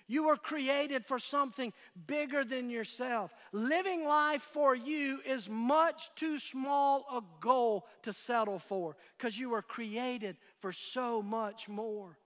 You 0.07 0.25
were 0.25 0.37
created 0.37 1.07
for 1.07 1.21
something 1.21 1.73
bigger 2.07 2.45
than 2.45 2.69
yourself. 2.69 3.33
Living 3.53 4.05
life 4.05 4.43
for 4.53 4.75
you 4.75 5.21
is 5.25 5.49
much 5.49 6.11
too 6.17 6.39
small 6.39 7.07
a 7.13 7.23
goal 7.41 7.87
to 8.03 8.13
settle 8.13 8.59
for 8.59 8.97
because 9.17 9.39
you 9.39 9.51
were 9.51 9.63
created 9.63 10.37
for 10.61 10.73
so 10.73 11.23
much 11.23 11.69
more. 11.69 12.19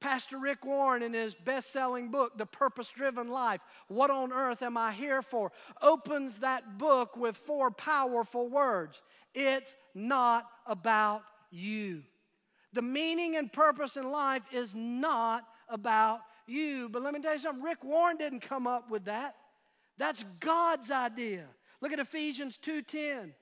Pastor 0.00 0.38
Rick 0.38 0.64
Warren, 0.64 1.02
in 1.02 1.12
his 1.12 1.34
best 1.34 1.72
selling 1.72 2.10
book, 2.10 2.36
The 2.38 2.46
Purpose 2.46 2.90
Driven 2.90 3.28
Life, 3.28 3.60
What 3.88 4.10
on 4.10 4.32
Earth 4.32 4.62
Am 4.62 4.76
I 4.76 4.92
Here 4.92 5.22
For? 5.22 5.52
opens 5.82 6.36
that 6.36 6.78
book 6.78 7.16
with 7.16 7.36
four 7.36 7.70
powerful 7.70 8.48
words 8.48 9.02
It's 9.34 9.74
not 9.94 10.50
about 10.66 11.22
you. 11.50 12.02
The 12.72 12.82
meaning 12.82 13.36
and 13.36 13.52
purpose 13.52 13.96
in 13.96 14.10
life 14.10 14.42
is 14.52 14.74
not 14.74 15.44
about 15.68 16.20
you. 16.46 16.88
But 16.88 17.02
let 17.02 17.14
me 17.14 17.20
tell 17.20 17.32
you 17.32 17.38
something 17.38 17.64
Rick 17.64 17.84
Warren 17.84 18.16
didn't 18.16 18.40
come 18.40 18.66
up 18.66 18.90
with 18.90 19.04
that. 19.04 19.36
That's 19.98 20.24
God's 20.40 20.90
idea. 20.90 21.46
Look 21.80 21.92
at 21.92 21.98
Ephesians 21.98 22.58
2:10. 22.58 23.34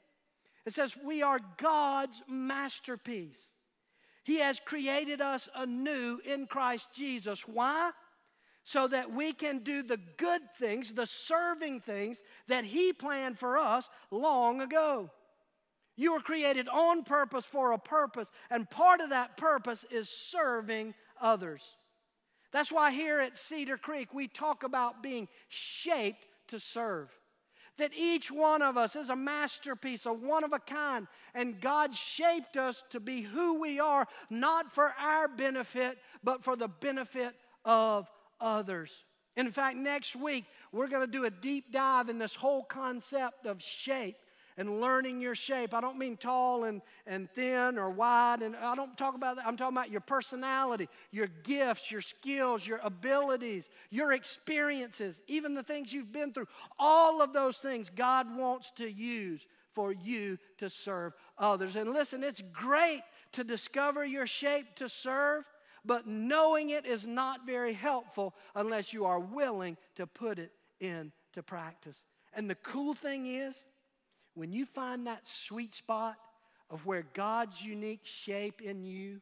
It 0.64 0.74
says 0.74 0.96
we 0.96 1.22
are 1.22 1.40
God's 1.56 2.22
masterpiece. 2.26 3.46
He 4.28 4.40
has 4.40 4.60
created 4.60 5.22
us 5.22 5.48
anew 5.54 6.20
in 6.22 6.46
Christ 6.46 6.88
Jesus. 6.92 7.48
Why? 7.48 7.92
So 8.64 8.86
that 8.86 9.10
we 9.10 9.32
can 9.32 9.60
do 9.60 9.82
the 9.82 9.98
good 10.18 10.42
things, 10.58 10.92
the 10.92 11.06
serving 11.06 11.80
things 11.80 12.20
that 12.46 12.64
He 12.64 12.92
planned 12.92 13.38
for 13.38 13.56
us 13.56 13.88
long 14.10 14.60
ago. 14.60 15.10
You 15.96 16.12
were 16.12 16.20
created 16.20 16.68
on 16.68 17.04
purpose 17.04 17.46
for 17.46 17.72
a 17.72 17.78
purpose, 17.78 18.30
and 18.50 18.68
part 18.68 19.00
of 19.00 19.08
that 19.08 19.38
purpose 19.38 19.86
is 19.90 20.10
serving 20.10 20.92
others. 21.18 21.62
That's 22.52 22.70
why 22.70 22.90
here 22.90 23.20
at 23.20 23.34
Cedar 23.34 23.78
Creek 23.78 24.12
we 24.12 24.28
talk 24.28 24.62
about 24.62 25.02
being 25.02 25.26
shaped 25.48 26.26
to 26.48 26.60
serve 26.60 27.08
that 27.78 27.92
each 27.96 28.30
one 28.30 28.62
of 28.62 28.76
us 28.76 28.96
is 28.96 29.08
a 29.08 29.16
masterpiece, 29.16 30.06
a 30.06 30.12
one 30.12 30.44
of 30.44 30.52
a 30.52 30.58
kind, 30.58 31.06
and 31.34 31.60
God 31.60 31.94
shaped 31.94 32.56
us 32.56 32.82
to 32.90 33.00
be 33.00 33.22
who 33.22 33.60
we 33.60 33.80
are, 33.80 34.06
not 34.30 34.72
for 34.72 34.92
our 35.00 35.28
benefit, 35.28 35.98
but 36.22 36.44
for 36.44 36.56
the 36.56 36.68
benefit 36.68 37.34
of 37.64 38.08
others. 38.40 38.92
In 39.36 39.50
fact, 39.52 39.76
next 39.76 40.16
week, 40.16 40.44
we're 40.72 40.88
going 40.88 41.06
to 41.06 41.12
do 41.12 41.24
a 41.24 41.30
deep 41.30 41.72
dive 41.72 42.08
in 42.08 42.18
this 42.18 42.34
whole 42.34 42.64
concept 42.64 43.46
of 43.46 43.62
shape 43.62 44.16
and 44.58 44.80
learning 44.80 45.20
your 45.20 45.36
shape. 45.36 45.72
I 45.72 45.80
don't 45.80 45.96
mean 45.96 46.16
tall 46.16 46.64
and, 46.64 46.82
and 47.06 47.30
thin 47.30 47.78
or 47.78 47.88
wide, 47.88 48.42
and 48.42 48.56
I 48.56 48.74
don't 48.74 48.98
talk 48.98 49.14
about 49.14 49.36
that. 49.36 49.46
I'm 49.46 49.56
talking 49.56 49.76
about 49.76 49.90
your 49.90 50.00
personality, 50.00 50.88
your 51.12 51.28
gifts, 51.44 51.90
your 51.90 52.02
skills, 52.02 52.66
your 52.66 52.80
abilities, 52.82 53.68
your 53.88 54.12
experiences, 54.12 55.20
even 55.28 55.54
the 55.54 55.62
things 55.62 55.92
you've 55.92 56.12
been 56.12 56.32
through. 56.32 56.48
All 56.78 57.22
of 57.22 57.32
those 57.32 57.58
things 57.58 57.88
God 57.94 58.36
wants 58.36 58.72
to 58.72 58.90
use 58.90 59.46
for 59.74 59.92
you 59.92 60.36
to 60.58 60.68
serve 60.68 61.12
others. 61.38 61.76
And 61.76 61.92
listen, 61.92 62.24
it's 62.24 62.42
great 62.52 63.02
to 63.32 63.44
discover 63.44 64.04
your 64.04 64.26
shape 64.26 64.74
to 64.76 64.88
serve, 64.88 65.44
but 65.84 66.08
knowing 66.08 66.70
it 66.70 66.84
is 66.84 67.06
not 67.06 67.46
very 67.46 67.74
helpful 67.74 68.34
unless 68.56 68.92
you 68.92 69.04
are 69.04 69.20
willing 69.20 69.76
to 69.94 70.04
put 70.04 70.40
it 70.40 70.50
into 70.80 71.44
practice. 71.46 72.02
And 72.34 72.50
the 72.50 72.56
cool 72.56 72.92
thing 72.92 73.26
is, 73.26 73.54
when 74.38 74.52
you 74.52 74.66
find 74.66 75.08
that 75.08 75.26
sweet 75.26 75.74
spot 75.74 76.14
of 76.70 76.86
where 76.86 77.04
God's 77.12 77.60
unique 77.60 78.04
shape 78.04 78.62
in 78.62 78.84
you 78.84 79.20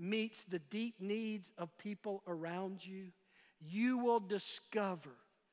meets 0.00 0.42
the 0.48 0.58
deep 0.58 0.96
needs 1.00 1.52
of 1.58 1.76
people 1.78 2.24
around 2.26 2.84
you, 2.84 3.04
you 3.60 3.98
will 3.98 4.18
discover 4.18 5.10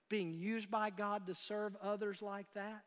being 0.09 0.33
used 0.33 0.71
by 0.71 0.89
God 0.89 1.27
to 1.27 1.35
serve 1.35 1.75
others 1.83 2.23
like 2.23 2.47
that 2.55 2.81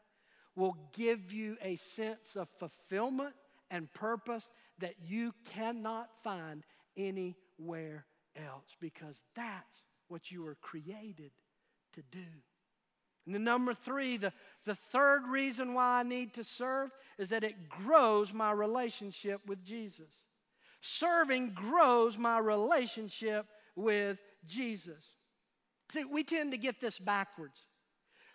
will 0.57 0.77
give 0.93 1.33
you 1.33 1.57
a 1.63 1.77
sense 1.77 2.35
of 2.35 2.49
fulfillment 2.59 3.35
and 3.71 3.93
purpose 3.93 4.51
that 4.81 4.95
you 5.07 5.33
cannot 5.55 6.09
find 6.25 6.65
anywhere 6.97 8.05
else 8.37 8.75
because 8.81 9.23
that's 9.37 9.85
what 10.09 10.33
you 10.33 10.43
were 10.43 10.57
created 10.63 11.31
to 11.95 12.03
do. 12.11 12.27
And 13.29 13.35
the 13.35 13.39
number 13.41 13.75
three, 13.75 14.17
the, 14.17 14.33
the 14.65 14.75
third 14.91 15.25
reason 15.29 15.75
why 15.75 16.01
I 16.01 16.03
need 16.03 16.33
to 16.33 16.45
serve 16.45 16.89
is 17.19 17.29
that 17.29 17.45
it 17.45 17.69
grows 17.69 18.33
my 18.33 18.53
relationship 18.53 19.43
with 19.47 19.63
Jesus. 19.67 20.09
Serving 20.81 21.53
grows 21.53 22.17
my 22.17 22.39
relationship 22.39 23.45
with 23.77 24.17
Jesus. 24.47 25.05
See, 25.93 26.05
we 26.05 26.25
tend 26.25 26.53
to 26.53 26.57
get 26.57 26.81
this 26.81 26.99
backwards. 26.99 27.67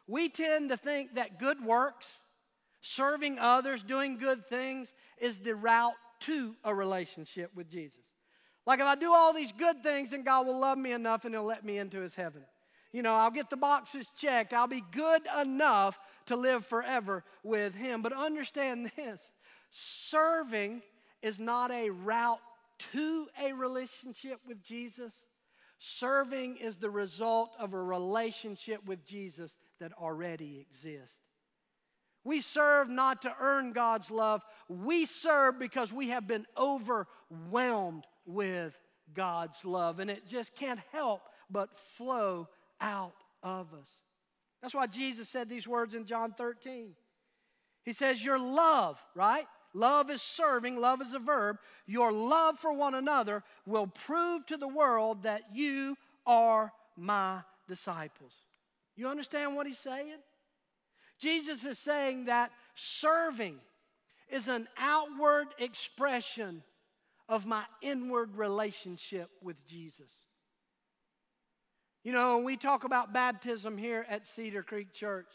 We 0.05 0.29
tend 0.29 0.69
to 0.69 0.77
think 0.77 1.15
that 1.15 1.39
good 1.39 1.65
works, 1.65 2.05
serving 2.81 3.39
others, 3.39 3.81
doing 3.81 4.19
good 4.19 4.47
things 4.47 4.93
is 5.19 5.39
the 5.39 5.55
route 5.55 5.95
to 6.19 6.53
a 6.63 6.75
relationship 6.75 7.49
with 7.55 7.67
Jesus. 7.67 8.05
Like 8.67 8.79
if 8.79 8.85
I 8.85 8.93
do 8.93 9.11
all 9.11 9.33
these 9.33 9.53
good 9.53 9.81
things, 9.81 10.11
then 10.11 10.21
God 10.21 10.45
will 10.45 10.59
love 10.59 10.77
me 10.77 10.91
enough 10.91 11.25
and 11.25 11.33
He'll 11.33 11.45
let 11.45 11.65
me 11.65 11.79
into 11.79 11.99
His 11.99 12.13
heaven 12.13 12.43
you 12.93 13.01
know, 13.01 13.15
I'll 13.15 13.31
get 13.31 13.49
the 13.49 13.57
boxes 13.57 14.07
checked. 14.17 14.53
I'll 14.53 14.67
be 14.67 14.83
good 14.91 15.23
enough 15.41 15.99
to 16.27 16.35
live 16.35 16.65
forever 16.65 17.23
with 17.43 17.73
Him. 17.73 18.01
But 18.01 18.13
understand 18.13 18.91
this 18.95 19.21
serving 19.71 20.83
is 21.23 21.39
not 21.39 21.71
a 21.71 21.89
route 21.89 22.39
to 22.93 23.27
a 23.41 23.51
relationship 23.51 24.39
with 24.47 24.63
Jesus. 24.63 25.13
Serving 25.79 26.57
is 26.57 26.77
the 26.77 26.89
result 26.89 27.55
of 27.59 27.73
a 27.73 27.81
relationship 27.81 28.85
with 28.85 29.03
Jesus 29.05 29.55
that 29.79 29.91
already 29.93 30.59
exists. 30.59 31.17
We 32.23 32.39
serve 32.39 32.89
not 32.89 33.23
to 33.23 33.35
earn 33.41 33.73
God's 33.73 34.09
love. 34.09 34.43
We 34.69 35.05
serve 35.05 35.59
because 35.59 35.91
we 35.91 36.09
have 36.09 36.27
been 36.27 36.45
overwhelmed 36.57 38.05
with 38.25 38.73
God's 39.13 39.57
love. 39.65 39.99
And 39.99 40.09
it 40.09 40.25
just 40.25 40.55
can't 40.55 40.79
help 40.91 41.21
but 41.49 41.69
flow 41.97 42.47
out 42.83 43.15
of 43.41 43.73
us. 43.73 43.87
That's 44.61 44.75
why 44.75 44.87
Jesus 44.87 45.27
said 45.27 45.49
these 45.49 45.67
words 45.67 45.95
in 45.95 46.05
John 46.05 46.33
13. 46.37 46.91
He 47.83 47.93
says, 47.93 48.23
Your 48.23 48.37
love, 48.37 48.99
right? 49.15 49.47
Love 49.73 50.11
is 50.11 50.21
serving, 50.21 50.79
love 50.79 51.01
is 51.01 51.13
a 51.13 51.19
verb. 51.19 51.57
Your 51.87 52.11
love 52.11 52.59
for 52.59 52.71
one 52.71 52.93
another 52.93 53.43
will 53.65 53.87
prove 53.87 54.45
to 54.45 54.57
the 54.57 54.67
world 54.67 55.23
that 55.23 55.41
you 55.53 55.97
are 56.27 56.71
my 56.95 57.39
disciples. 57.67 58.33
You 58.95 59.07
understand 59.07 59.55
what 59.55 59.65
he's 59.65 59.79
saying? 59.79 60.19
Jesus 61.19 61.63
is 61.63 61.79
saying 61.79 62.25
that 62.25 62.51
serving 62.75 63.55
is 64.31 64.47
an 64.47 64.67
outward 64.77 65.47
expression 65.59 66.63
of 67.27 67.45
my 67.45 67.63
inward 67.81 68.35
relationship 68.35 69.29
with 69.41 69.55
Jesus. 69.65 70.11
You 72.03 72.11
know, 72.11 72.39
we 72.39 72.57
talk 72.57 72.83
about 72.83 73.13
baptism 73.13 73.77
here 73.77 74.05
at 74.09 74.27
Cedar 74.27 74.61
Creek 74.61 74.93
Church. 74.93 75.27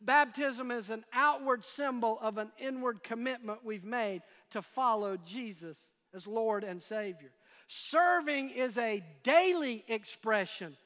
Baptism 0.00 0.70
is 0.70 0.88
an 0.88 1.04
outward 1.12 1.62
symbol 1.62 2.18
of 2.20 2.38
an 2.38 2.50
inward 2.58 3.02
commitment 3.02 3.64
we've 3.64 3.84
made 3.84 4.22
to 4.50 4.62
follow 4.62 5.18
Jesus 5.18 5.78
as 6.14 6.26
Lord 6.26 6.64
and 6.64 6.80
Savior. 6.80 7.30
Serving 7.68 8.50
is 8.50 8.78
a 8.78 9.02
daily 9.24 9.84
expression 9.88 10.76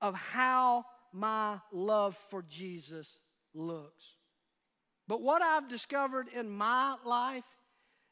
of 0.00 0.14
how 0.14 0.84
my 1.12 1.58
love 1.72 2.16
for 2.28 2.42
Jesus 2.42 3.08
looks. 3.54 4.04
But 5.08 5.22
what 5.22 5.42
I've 5.42 5.68
discovered 5.68 6.28
in 6.34 6.50
my 6.50 6.96
life 7.04 7.44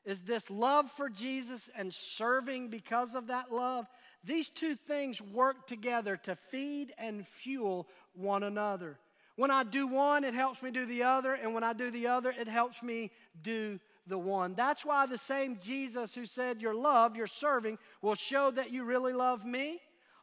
is 0.05 0.23
this 0.23 0.49
love 0.51 0.91
for 0.97 1.09
Jesus 1.09 1.69
and 1.77 1.93
serving 1.93 2.69
because 2.69 3.15
of 3.15 3.27
that 3.27 3.53
love. 3.53 3.87
These 4.25 4.51
two 4.51 4.75
things 4.75 5.21
work 5.21 5.67
together 5.67 6.17
to 6.25 6.37
feed 6.51 6.93
and 6.99 7.27
fuel 7.27 7.89
one 8.15 8.43
another. 8.43 8.99
When 9.37 9.51
I 9.51 9.65
do 9.65 9.87
one, 9.87 10.25
it 10.25 10.35
helps 10.35 10.63
me 10.63 10.71
do 10.71 10.85
the 10.85 11.05
other, 11.05 11.33
and 11.33 11.55
when 11.55 11.65
I 11.65 11.73
do 11.73 11.91
the 11.91 12.09
other, 12.09 12.31
it 12.31 12.49
helps 12.49 12.83
me 12.83 13.11
do 13.43 13.81
the 14.07 14.19
one. 14.19 14.55
That's 14.55 14.85
why 14.85 15.07
the 15.07 15.17
same 15.17 15.59
Jesus 15.63 16.15
who 16.15 16.27
said, 16.27 16.61
Your 16.61 16.75
love, 16.75 17.17
your 17.17 17.27
serving, 17.27 17.79
will 18.03 18.15
show 18.15 18.51
that 18.51 18.71
you 18.71 18.85
really 18.85 19.15
love 19.15 19.45
me, 19.47 19.81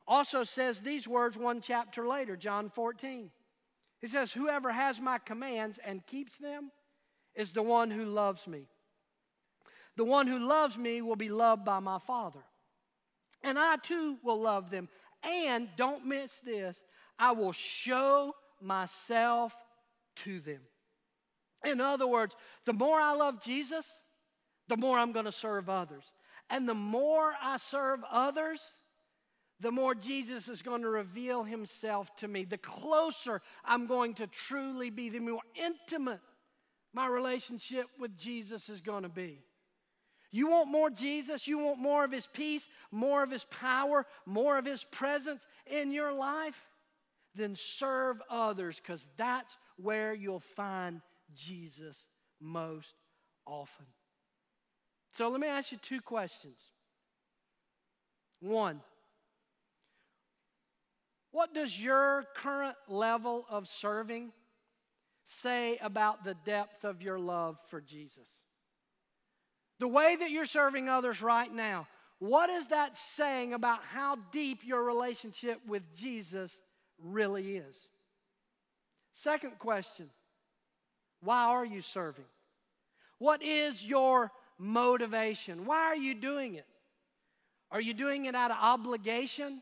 also 0.08 0.44
says 0.44 0.80
these 0.80 1.08
words 1.08 1.36
one 1.36 1.62
chapter 1.62 2.08
later, 2.08 2.36
John 2.36 2.70
14. 2.70 3.32
He 4.00 4.08
says, 4.08 4.32
Whoever 4.32 4.72
has 4.72 5.00
my 5.00 5.18
commands 5.18 5.80
and 5.84 6.06
keeps 6.06 6.38
them 6.38 6.72
is 7.34 7.52
the 7.52 7.64
one 7.64 7.90
who 7.90 8.06
loves 8.06 8.46
me. 8.46 8.68
The 9.96 10.06
one 10.06 10.28
who 10.28 10.38
loves 10.38 10.78
me 10.78 11.02
will 11.02 11.16
be 11.16 11.30
loved 11.30 11.66
by 11.66 11.80
my 11.80 11.98
Father. 11.98 12.44
And 13.44 13.58
I 13.58 13.78
too 13.78 14.18
will 14.24 14.42
love 14.42 14.70
them. 14.70 14.90
And 15.24 15.70
don't 15.78 16.06
miss 16.06 16.40
this, 16.44 16.78
I 17.20 17.32
will 17.32 17.52
show 17.52 18.34
myself 18.62 19.54
to 20.18 20.40
them. 20.40 20.62
In 21.66 21.82
other 21.82 22.08
words, 22.08 22.36
the 22.66 22.74
more 22.74 23.00
I 23.00 23.14
love 23.14 23.42
Jesus, 23.42 23.86
the 24.68 24.78
more 24.78 24.98
I'm 24.98 25.12
going 25.12 25.26
to 25.26 25.32
serve 25.32 25.70
others. 25.70 26.04
And 26.50 26.68
the 26.68 26.74
more 26.74 27.34
I 27.42 27.58
serve 27.58 28.00
others, 28.10 28.62
the 29.60 29.72
more 29.72 29.96
Jesus 29.96 30.48
is 30.48 30.62
going 30.62 30.84
to 30.84 30.90
reveal 30.90 31.44
himself 31.44 32.16
to 32.18 32.28
me. 32.28 32.46
The 32.46 32.60
closer 32.60 33.42
I'm 33.66 33.88
going 33.88 34.14
to 34.16 34.28
truly 34.28 34.90
be, 34.90 35.10
the 35.10 35.20
more 35.20 35.42
intimate 35.56 36.22
my 36.94 37.08
relationship 37.08 37.88
with 38.00 38.16
Jesus 38.18 38.70
is 38.70 38.82
going 38.82 39.04
to 39.04 39.10
be. 39.10 39.40
You 40.32 40.50
want 40.50 40.70
more 40.70 40.90
Jesus? 40.90 41.48
You 41.48 41.60
want 41.60 41.80
more 41.80 42.04
of 42.04 42.12
his 42.12 42.28
peace, 42.28 42.68
more 42.92 43.24
of 43.24 43.32
his 43.32 43.46
power, 43.46 44.06
more 44.26 44.58
of 44.58 44.66
his 44.66 44.84
presence 44.84 45.46
in 45.66 45.92
your 45.92 46.12
life? 46.12 46.56
then 47.38 47.56
serve 47.56 48.22
others 48.30 48.78
because 48.82 49.06
that's 49.16 49.58
where 49.78 50.14
you'll 50.14 50.40
find 50.56 51.02
Jesus 51.34 51.96
most 52.42 52.94
often. 53.46 53.86
So 55.18 55.30
let 55.30 55.40
me 55.40 55.48
ask 55.48 55.72
you 55.72 55.78
two 55.78 56.02
questions. 56.02 56.58
One, 58.40 58.82
what 61.32 61.54
does 61.54 61.80
your 61.80 62.26
current 62.36 62.76
level 62.88 63.46
of 63.50 63.68
serving 63.68 64.32
say 65.26 65.78
about 65.82 66.24
the 66.24 66.36
depth 66.46 66.84
of 66.84 67.02
your 67.02 67.20
love 67.20 67.58
for 67.70 67.82
Jesus? 67.82 68.28
The 69.80 69.88
way 69.88 70.16
that 70.16 70.32
you're 70.32 70.46
serving 70.46 70.90
others 70.90 71.22
right 71.22 71.54
now, 71.54 71.88
what 72.20 72.50
is 72.50 72.68
that 72.68 72.98
saying 72.98 73.54
about 73.54 73.80
how 73.84 74.18
deep 74.32 74.66
your 74.66 74.84
relationship 74.84 75.60
with 75.68 75.84
Jesus 75.94 76.58
really 77.04 77.58
is. 77.58 77.76
Second 79.14 79.60
question 79.60 80.10
Why 81.22 81.44
are 81.46 81.66
you 81.66 81.82
serving? 81.82 82.26
What 83.20 83.42
is 83.42 83.84
your 83.84 84.32
motivation? 84.60 85.66
Why 85.66 85.80
are 85.80 85.96
you 85.96 86.14
doing 86.14 86.56
it? 86.56 86.66
Are 87.72 87.82
you 87.82 87.94
doing 87.94 88.26
it 88.26 88.36
out 88.36 88.52
of 88.52 88.58
obligation? 88.60 89.62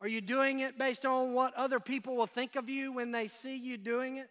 Are 0.00 0.08
you 0.08 0.20
doing 0.20 0.60
it 0.60 0.78
based 0.78 1.04
on 1.04 1.32
what 1.32 1.54
other 1.54 1.80
people 1.80 2.14
will 2.14 2.26
think 2.26 2.54
of 2.54 2.68
you 2.68 2.92
when 2.92 3.10
they 3.10 3.26
see 3.26 3.56
you 3.56 3.76
doing 3.76 4.18
it? 4.18 4.28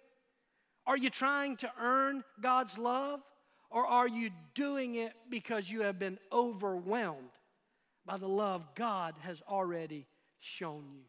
Are 0.85 0.95
you 0.95 1.09
trying 1.09 1.57
to 1.57 1.71
earn 1.81 2.23
God's 2.41 2.77
love? 2.77 3.19
Or 3.69 3.85
are 3.85 4.07
you 4.07 4.29
doing 4.55 4.95
it 4.95 5.13
because 5.29 5.69
you 5.69 5.81
have 5.81 5.99
been 5.99 6.17
overwhelmed 6.31 7.31
by 8.05 8.17
the 8.17 8.27
love 8.27 8.63
God 8.75 9.15
has 9.21 9.41
already 9.47 10.05
shown 10.39 10.85
you? 10.93 11.03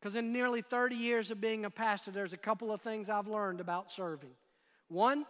Because 0.00 0.14
in 0.14 0.32
nearly 0.32 0.62
30 0.62 0.96
years 0.96 1.30
of 1.30 1.40
being 1.40 1.64
a 1.64 1.70
pastor, 1.70 2.10
there's 2.10 2.32
a 2.32 2.38
couple 2.38 2.72
of 2.72 2.80
things 2.82 3.08
I've 3.08 3.28
learned 3.28 3.60
about 3.60 3.90
serving. 3.90 4.32
One, 4.88 5.24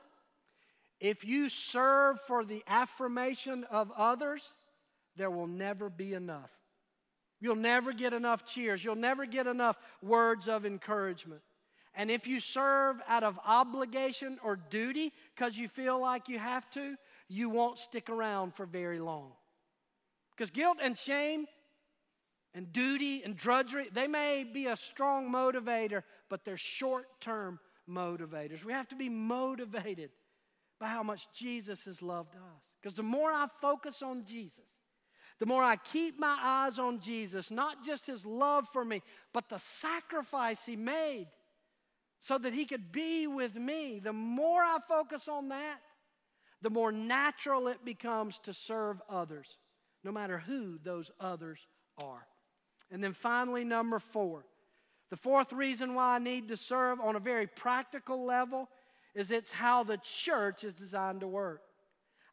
if 0.99 1.25
you 1.25 1.49
serve 1.49 2.19
for 2.27 2.45
the 2.45 2.63
affirmation 2.67 3.65
of 3.71 3.93
others, 3.97 4.49
there 5.17 5.31
will 5.31 5.47
never 5.47 5.91
be 5.91 6.15
enough. 6.15 6.51
You'll 7.41 7.57
never 7.57 7.93
get 7.93 8.13
enough 8.13 8.47
cheers. 8.47 8.83
You'll 8.83 8.95
never 8.95 9.27
get 9.27 9.47
enough 9.47 9.77
words 10.01 10.49
of 10.49 10.65
encouragement. 10.65 11.43
And 11.95 12.11
if 12.11 12.27
you 12.27 12.41
serve 12.41 12.97
out 13.07 13.23
of 13.23 13.39
obligation 13.45 14.39
or 14.43 14.57
duty 14.57 15.13
because 15.35 15.57
you 15.57 15.69
feel 15.69 16.01
like 16.01 16.29
you 16.29 16.39
have 16.39 16.69
to, 16.71 16.97
you 17.29 17.51
won't 17.51 17.79
stick 17.79 18.09
around 18.09 18.55
for 18.55 18.65
very 18.65 18.99
long. 18.99 19.33
Because 20.35 20.51
guilt 20.51 20.79
and 20.83 20.97
shame 20.97 21.47
and 22.55 22.73
duty 22.73 23.23
and 23.25 23.37
drudgery, 23.37 23.89
they 23.93 24.07
may 24.07 24.45
be 24.45 24.67
a 24.67 24.77
strong 24.77 25.31
motivator, 25.31 26.03
but 26.31 26.45
they're 26.45 26.57
short 26.57 27.07
term 27.21 27.59
motivators. 27.89 28.65
We 28.65 28.73
have 28.73 28.89
to 28.89 28.97
be 28.97 29.11
motivated 29.11 30.11
by 30.81 30.89
how 30.89 31.03
much 31.03 31.29
Jesus 31.35 31.85
has 31.85 32.01
loved 32.01 32.35
us. 32.35 32.63
Because 32.81 32.97
the 32.97 33.03
more 33.03 33.31
I 33.31 33.47
focus 33.61 34.03
on 34.03 34.25
Jesus, 34.25 34.65
the 35.39 35.47
more 35.47 35.63
I 35.63 35.77
keep 35.77 36.19
my 36.19 36.39
eyes 36.43 36.79
on 36.79 37.01
Jesus, 37.01 37.51
not 37.51 37.85
just 37.85 38.07
his 38.07 38.25
love 38.25 38.67
for 38.73 38.85
me, 38.85 39.03
but 39.33 39.49
the 39.49 39.59
sacrifice 39.59 40.61
he 40.65 40.77
made 40.77 41.29
so 42.23 42.39
that 42.39 42.55
he 42.55 42.65
could 42.65 42.93
be 42.93 43.27
with 43.27 43.55
me, 43.57 44.01
the 44.03 44.13
more 44.13 44.63
I 44.63 44.79
focus 44.89 45.27
on 45.29 45.49
that, 45.49 45.81
the 46.63 46.71
more 46.71 46.93
natural 46.93 47.67
it 47.67 47.85
becomes 47.85 48.39
to 48.45 48.55
serve 48.55 49.03
others, 49.11 49.49
no 50.05 50.13
matter 50.13 50.39
who 50.39 50.79
those 50.85 51.11
others 51.19 51.59
are. 52.03 52.25
And 52.93 53.03
then 53.03 53.13
finally, 53.13 53.65
number 53.65 53.99
four. 53.99 54.45
The 55.11 55.17
fourth 55.17 55.53
reason 55.53 55.95
why 55.95 56.15
I 56.15 56.19
need 56.21 56.49
to 56.49 56.57
serve 56.57 57.01
on 57.01 57.17
a 57.17 57.21
very 57.21 57.49
practical 57.49 58.25
level 58.25 58.69
is 59.15 59.31
it's 59.31 59.53
how 59.53 59.83
the 59.83 59.99
church 59.99 60.63
is 60.63 60.75
designed 60.75 61.21
to 61.21 61.27
work. 61.27 61.61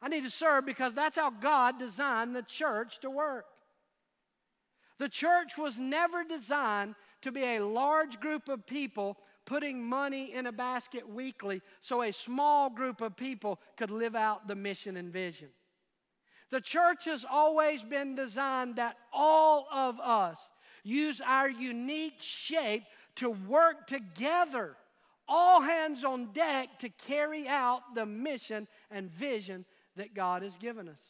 I 0.00 0.08
need 0.08 0.24
to 0.24 0.30
serve 0.30 0.64
because 0.64 0.94
that's 0.94 1.16
how 1.16 1.30
God 1.30 1.78
designed 1.78 2.34
the 2.34 2.42
church 2.42 3.00
to 3.00 3.10
work. 3.10 3.44
The 4.98 5.08
church 5.08 5.58
was 5.58 5.78
never 5.78 6.24
designed 6.24 6.94
to 7.22 7.32
be 7.32 7.42
a 7.42 7.64
large 7.64 8.20
group 8.20 8.48
of 8.48 8.66
people 8.66 9.18
putting 9.44 9.82
money 9.82 10.32
in 10.34 10.46
a 10.46 10.52
basket 10.52 11.08
weekly 11.08 11.60
so 11.80 12.02
a 12.02 12.12
small 12.12 12.70
group 12.70 13.00
of 13.00 13.16
people 13.16 13.58
could 13.76 13.90
live 13.90 14.14
out 14.14 14.46
the 14.46 14.54
mission 14.54 14.96
and 14.96 15.12
vision. 15.12 15.48
The 16.50 16.60
church 16.60 17.04
has 17.04 17.24
always 17.28 17.82
been 17.82 18.14
designed 18.14 18.76
that 18.76 18.96
all 19.12 19.68
of 19.72 20.00
us 20.00 20.38
use 20.82 21.20
our 21.24 21.48
unique 21.48 22.20
shape 22.20 22.82
to 23.16 23.30
work 23.30 23.86
together, 23.86 24.76
all 25.28 25.60
hands 25.60 26.04
on 26.04 26.32
deck 26.32 26.78
to 26.80 26.88
carry 26.88 27.46
out 27.46 27.94
the 27.94 28.06
mission 28.06 28.66
and 28.90 29.10
vision 29.10 29.64
that 29.96 30.14
God 30.14 30.42
has 30.42 30.56
given 30.56 30.88
us. 30.88 31.00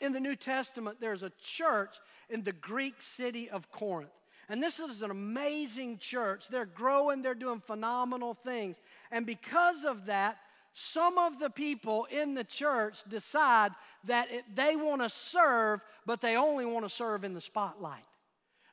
In 0.00 0.12
the 0.12 0.20
New 0.20 0.36
Testament, 0.36 0.98
there's 1.00 1.22
a 1.22 1.32
church 1.42 1.96
in 2.30 2.44
the 2.44 2.52
Greek 2.52 3.02
city 3.02 3.50
of 3.50 3.70
Corinth. 3.70 4.10
And 4.48 4.62
this 4.62 4.78
is 4.78 5.02
an 5.02 5.10
amazing 5.10 5.98
church. 5.98 6.48
They're 6.48 6.64
growing, 6.64 7.22
they're 7.22 7.34
doing 7.34 7.60
phenomenal 7.60 8.34
things. 8.34 8.80
And 9.10 9.26
because 9.26 9.84
of 9.84 10.06
that, 10.06 10.38
some 10.72 11.18
of 11.18 11.38
the 11.38 11.50
people 11.50 12.06
in 12.10 12.34
the 12.34 12.44
church 12.44 12.98
decide 13.08 13.72
that 14.04 14.30
it, 14.30 14.44
they 14.54 14.76
want 14.76 15.02
to 15.02 15.10
serve, 15.10 15.80
but 16.06 16.20
they 16.20 16.36
only 16.36 16.64
want 16.64 16.86
to 16.86 16.94
serve 16.94 17.24
in 17.24 17.34
the 17.34 17.40
spotlight. 17.40 18.04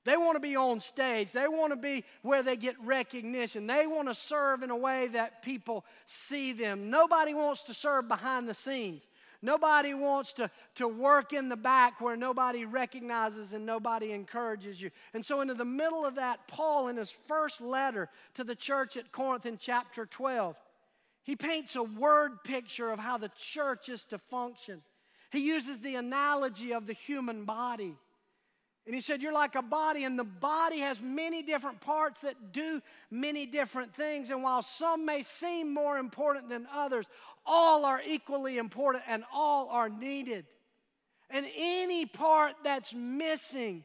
They 0.05 0.17
want 0.17 0.35
to 0.35 0.39
be 0.39 0.55
on 0.55 0.79
stage. 0.79 1.31
They 1.31 1.47
want 1.47 1.71
to 1.71 1.75
be 1.77 2.05
where 2.21 2.43
they 2.43 2.55
get 2.55 2.79
recognition. 2.79 3.65
They 3.65 3.87
want 3.87 4.07
to 4.07 4.13
serve 4.13 4.61
in 4.61 4.69
a 4.69 4.77
way 4.77 5.07
that 5.07 5.41
people 5.41 5.83
see 6.05 6.53
them. 6.53 6.91
Nobody 6.91 7.33
wants 7.33 7.63
to 7.63 7.73
serve 7.73 8.07
behind 8.07 8.47
the 8.47 8.53
scenes. 8.53 9.01
Nobody 9.41 9.93
wants 9.93 10.33
to, 10.33 10.49
to 10.75 10.87
work 10.87 11.33
in 11.33 11.49
the 11.49 11.55
back 11.55 12.01
where 12.01 12.15
nobody 12.15 12.65
recognizes 12.65 13.51
and 13.51 13.65
nobody 13.65 14.11
encourages 14.11 14.79
you. 14.81 14.91
And 15.13 15.25
so, 15.25 15.41
into 15.41 15.53
the 15.53 15.65
middle 15.65 16.05
of 16.05 16.15
that, 16.15 16.47
Paul, 16.47 16.87
in 16.87 16.97
his 16.97 17.13
first 17.27 17.61
letter 17.61 18.09
to 18.35 18.43
the 18.43 18.55
church 18.55 18.97
at 18.97 19.11
Corinth 19.11 19.45
in 19.45 19.57
chapter 19.57 20.05
12, 20.05 20.55
he 21.23 21.35
paints 21.35 21.75
a 21.75 21.83
word 21.83 22.43
picture 22.43 22.91
of 22.91 22.99
how 22.99 23.17
the 23.17 23.31
church 23.37 23.89
is 23.89 24.05
to 24.05 24.17
function. 24.17 24.81
He 25.31 25.39
uses 25.39 25.79
the 25.79 25.95
analogy 25.95 26.73
of 26.73 26.85
the 26.85 26.93
human 26.93 27.45
body. 27.45 27.95
And 28.85 28.93
he 28.93 29.01
said, 29.01 29.21
You're 29.21 29.33
like 29.33 29.55
a 29.55 29.61
body, 29.61 30.03
and 30.03 30.17
the 30.17 30.23
body 30.23 30.79
has 30.79 30.99
many 31.01 31.41
different 31.41 31.81
parts 31.81 32.21
that 32.21 32.51
do 32.51 32.81
many 33.09 33.45
different 33.45 33.93
things. 33.95 34.29
And 34.29 34.43
while 34.43 34.61
some 34.61 35.05
may 35.05 35.23
seem 35.23 35.73
more 35.73 35.97
important 35.97 36.49
than 36.49 36.67
others, 36.71 37.07
all 37.45 37.85
are 37.85 38.01
equally 38.05 38.57
important 38.57 39.03
and 39.07 39.23
all 39.33 39.69
are 39.69 39.89
needed. 39.89 40.45
And 41.29 41.47
any 41.55 42.05
part 42.05 42.53
that's 42.63 42.93
missing 42.93 43.83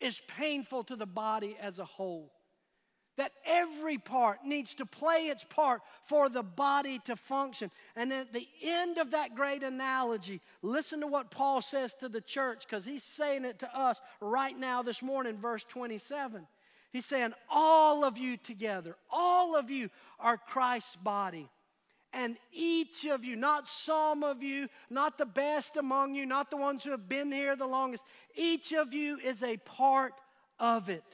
is 0.00 0.20
painful 0.36 0.84
to 0.84 0.96
the 0.96 1.06
body 1.06 1.56
as 1.60 1.78
a 1.78 1.84
whole 1.84 2.30
that 3.16 3.32
every 3.44 3.98
part 3.98 4.44
needs 4.44 4.74
to 4.74 4.86
play 4.86 5.26
its 5.26 5.44
part 5.44 5.82
for 6.06 6.28
the 6.28 6.42
body 6.42 6.98
to 7.04 7.16
function. 7.16 7.70
And 7.94 8.12
at 8.12 8.32
the 8.32 8.46
end 8.62 8.98
of 8.98 9.10
that 9.10 9.34
great 9.34 9.62
analogy, 9.62 10.40
listen 10.62 11.00
to 11.00 11.06
what 11.06 11.30
Paul 11.30 11.60
says 11.60 11.94
to 12.00 12.08
the 12.08 12.20
church 12.20 12.64
because 12.66 12.84
he's 12.84 13.04
saying 13.04 13.44
it 13.44 13.58
to 13.60 13.78
us 13.78 14.00
right 14.20 14.58
now 14.58 14.82
this 14.82 15.02
morning, 15.02 15.36
verse 15.36 15.64
27. 15.68 16.46
He's 16.92 17.06
saying, 17.06 17.32
All 17.50 18.04
of 18.04 18.18
you 18.18 18.36
together, 18.36 18.96
all 19.10 19.56
of 19.56 19.70
you 19.70 19.90
are 20.18 20.38
Christ's 20.38 20.96
body. 20.96 21.50
And 22.14 22.36
each 22.52 23.06
of 23.06 23.24
you, 23.24 23.36
not 23.36 23.66
some 23.66 24.22
of 24.22 24.42
you, 24.42 24.68
not 24.90 25.16
the 25.16 25.24
best 25.24 25.78
among 25.78 26.14
you, 26.14 26.26
not 26.26 26.50
the 26.50 26.58
ones 26.58 26.84
who 26.84 26.90
have 26.90 27.08
been 27.08 27.32
here 27.32 27.56
the 27.56 27.66
longest, 27.66 28.04
each 28.34 28.72
of 28.72 28.92
you 28.92 29.18
is 29.18 29.42
a 29.42 29.56
part 29.56 30.12
of 30.58 30.90
it. 30.90 31.04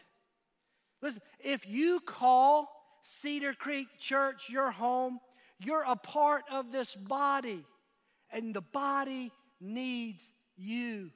Listen, 1.01 1.23
if 1.41 1.67
you 1.67 2.01
call 2.01 2.69
Cedar 3.03 3.55
Creek 3.55 3.87
Church 3.99 4.49
your 4.51 4.71
home, 4.71 5.19
you're 5.61 5.85
a 5.87 5.97
part 5.97 6.45
of 6.51 6.73
this 6.73 6.95
body, 6.95 7.65
and 8.31 8.55
the 8.55 8.61
body 8.61 9.33
needs 9.61 10.23
you. 10.57 11.11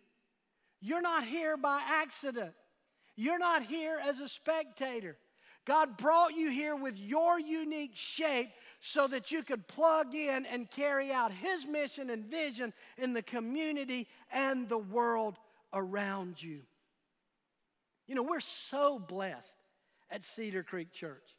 You're 0.80 1.00
not 1.00 1.24
here 1.24 1.56
by 1.56 1.80
accident. 1.86 2.52
You're 3.16 3.38
not 3.38 3.62
here 3.64 4.00
as 4.02 4.20
a 4.20 4.28
spectator. 4.28 5.16
God 5.64 5.96
brought 5.96 6.34
you 6.34 6.50
here 6.50 6.74
with 6.74 6.98
your 6.98 7.38
unique 7.38 7.94
shape 7.94 8.48
so 8.80 9.06
that 9.06 9.30
you 9.30 9.44
could 9.44 9.68
plug 9.68 10.14
in 10.14 10.44
and 10.46 10.68
carry 10.70 11.12
out 11.12 11.30
His 11.30 11.64
mission 11.66 12.10
and 12.10 12.24
vision 12.24 12.72
in 12.98 13.12
the 13.12 13.22
community 13.22 14.08
and 14.32 14.68
the 14.68 14.78
world 14.78 15.38
around 15.72 16.42
you. 16.42 16.62
You 18.08 18.16
know, 18.16 18.24
we're 18.24 18.40
so 18.40 18.98
blessed 18.98 19.54
at 20.12 20.24
Cedar 20.24 20.62
Creek 20.62 20.92
Church. 20.92 21.36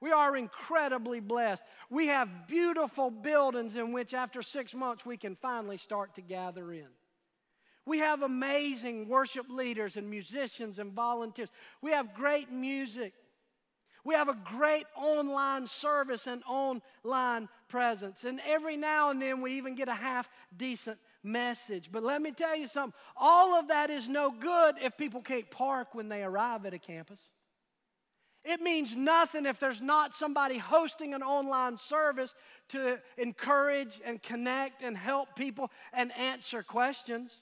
We 0.00 0.12
are 0.12 0.36
incredibly 0.36 1.20
blessed. 1.20 1.62
We 1.88 2.08
have 2.08 2.46
beautiful 2.46 3.10
buildings 3.10 3.76
in 3.76 3.92
which, 3.92 4.14
after 4.14 4.42
six 4.42 4.74
months, 4.74 5.06
we 5.06 5.16
can 5.16 5.36
finally 5.36 5.78
start 5.78 6.14
to 6.16 6.20
gather 6.20 6.72
in. 6.72 6.88
We 7.86 7.98
have 7.98 8.22
amazing 8.22 9.08
worship 9.08 9.46
leaders 9.48 9.96
and 9.96 10.08
musicians 10.10 10.78
and 10.78 10.92
volunteers. 10.92 11.48
We 11.80 11.92
have 11.92 12.14
great 12.14 12.50
music. 12.50 13.12
We 14.04 14.14
have 14.14 14.28
a 14.28 14.36
great 14.44 14.86
online 14.96 15.66
service 15.66 16.26
and 16.26 16.42
online 16.48 17.48
presence. 17.68 18.24
And 18.24 18.40
every 18.46 18.76
now 18.76 19.10
and 19.10 19.22
then 19.22 19.40
we 19.40 19.54
even 19.54 19.76
get 19.76 19.88
a 19.88 19.94
half 19.94 20.28
decent 20.56 20.98
message. 21.22 21.90
But 21.92 22.02
let 22.02 22.20
me 22.20 22.32
tell 22.32 22.56
you 22.56 22.66
something 22.66 22.98
all 23.16 23.54
of 23.54 23.68
that 23.68 23.90
is 23.90 24.08
no 24.08 24.32
good 24.32 24.76
if 24.82 24.96
people 24.96 25.22
can't 25.22 25.48
park 25.50 25.94
when 25.94 26.08
they 26.08 26.24
arrive 26.24 26.66
at 26.66 26.74
a 26.74 26.78
campus. 26.78 27.20
It 28.44 28.60
means 28.60 28.96
nothing 28.96 29.46
if 29.46 29.60
there's 29.60 29.80
not 29.80 30.14
somebody 30.14 30.58
hosting 30.58 31.14
an 31.14 31.22
online 31.22 31.76
service 31.78 32.34
to 32.70 32.98
encourage 33.16 34.00
and 34.04 34.20
connect 34.20 34.82
and 34.82 34.96
help 34.96 35.36
people 35.36 35.70
and 35.92 36.12
answer 36.16 36.62
questions. 36.62 37.32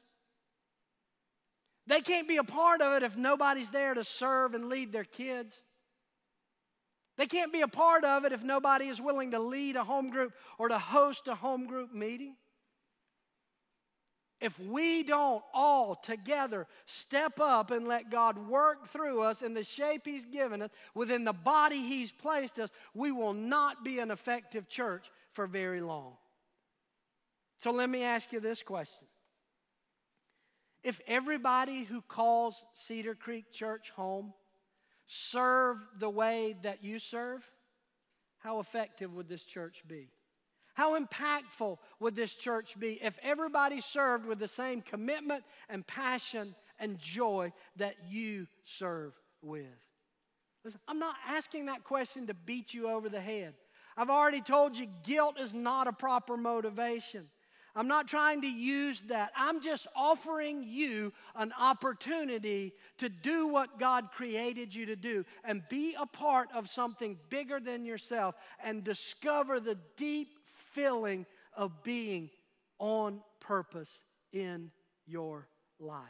They 1.86 2.02
can't 2.02 2.28
be 2.28 2.36
a 2.36 2.44
part 2.44 2.82
of 2.82 2.94
it 2.94 3.02
if 3.02 3.16
nobody's 3.16 3.70
there 3.70 3.94
to 3.94 4.04
serve 4.04 4.54
and 4.54 4.68
lead 4.68 4.92
their 4.92 5.04
kids. 5.04 5.56
They 7.16 7.26
can't 7.26 7.52
be 7.52 7.62
a 7.62 7.68
part 7.68 8.04
of 8.04 8.24
it 8.24 8.32
if 8.32 8.42
nobody 8.42 8.88
is 8.88 9.00
willing 9.00 9.30
to 9.30 9.38
lead 9.38 9.76
a 9.76 9.84
home 9.84 10.10
group 10.10 10.32
or 10.58 10.68
to 10.68 10.78
host 10.78 11.28
a 11.28 11.34
home 11.34 11.66
group 11.66 11.92
meeting 11.92 12.36
if 14.40 14.58
we 14.58 15.02
don't 15.02 15.42
all 15.52 15.94
together 15.94 16.66
step 16.86 17.38
up 17.40 17.70
and 17.70 17.86
let 17.86 18.10
God 18.10 18.48
work 18.48 18.90
through 18.90 19.22
us 19.22 19.42
in 19.42 19.54
the 19.54 19.64
shape 19.64 20.02
He's 20.04 20.24
given 20.24 20.62
us, 20.62 20.70
within 20.94 21.24
the 21.24 21.32
body 21.32 21.82
He's 21.82 22.10
placed 22.10 22.58
us, 22.58 22.70
we 22.94 23.12
will 23.12 23.34
not 23.34 23.84
be 23.84 23.98
an 23.98 24.10
effective 24.10 24.68
church 24.68 25.10
for 25.32 25.46
very 25.46 25.80
long. 25.80 26.14
So 27.62 27.70
let 27.70 27.90
me 27.90 28.02
ask 28.02 28.32
you 28.32 28.40
this 28.40 28.62
question. 28.62 29.06
If 30.82 31.00
everybody 31.06 31.84
who 31.84 32.00
calls 32.00 32.56
Cedar 32.72 33.14
Creek 33.14 33.52
Church 33.52 33.90
home 33.90 34.32
served 35.06 35.84
the 35.98 36.08
way 36.08 36.56
that 36.62 36.82
you 36.82 36.98
serve, 36.98 37.42
how 38.38 38.60
effective 38.60 39.12
would 39.12 39.28
this 39.28 39.42
church 39.42 39.82
be? 39.86 40.08
How 40.80 40.98
impactful 40.98 41.76
would 41.98 42.16
this 42.16 42.32
church 42.32 42.74
be 42.78 42.98
if 43.02 43.12
everybody 43.22 43.82
served 43.82 44.24
with 44.24 44.38
the 44.38 44.48
same 44.48 44.80
commitment 44.80 45.44
and 45.68 45.86
passion 45.86 46.54
and 46.78 46.98
joy 46.98 47.52
that 47.76 47.96
you 48.08 48.46
serve 48.64 49.12
with? 49.42 49.66
Listen, 50.64 50.80
I'm 50.88 50.98
not 50.98 51.16
asking 51.28 51.66
that 51.66 51.84
question 51.84 52.28
to 52.28 52.32
beat 52.32 52.72
you 52.72 52.88
over 52.88 53.10
the 53.10 53.20
head. 53.20 53.52
I've 53.94 54.08
already 54.08 54.40
told 54.40 54.74
you 54.74 54.86
guilt 55.04 55.38
is 55.38 55.52
not 55.52 55.86
a 55.86 55.92
proper 55.92 56.38
motivation. 56.38 57.26
I'm 57.76 57.86
not 57.86 58.08
trying 58.08 58.40
to 58.40 58.48
use 58.48 59.02
that. 59.08 59.32
I'm 59.36 59.60
just 59.60 59.86
offering 59.94 60.62
you 60.62 61.12
an 61.36 61.52
opportunity 61.60 62.72
to 62.96 63.10
do 63.10 63.48
what 63.48 63.78
God 63.78 64.12
created 64.12 64.74
you 64.74 64.86
to 64.86 64.96
do 64.96 65.26
and 65.44 65.62
be 65.68 65.94
a 66.00 66.06
part 66.06 66.48
of 66.54 66.70
something 66.70 67.18
bigger 67.28 67.60
than 67.60 67.84
yourself 67.84 68.34
and 68.64 68.82
discover 68.82 69.60
the 69.60 69.76
deep 69.98 70.39
feeling 70.72 71.26
of 71.56 71.82
being 71.82 72.30
on 72.78 73.20
purpose 73.40 73.90
in 74.32 74.70
your 75.06 75.48
life. 75.78 76.06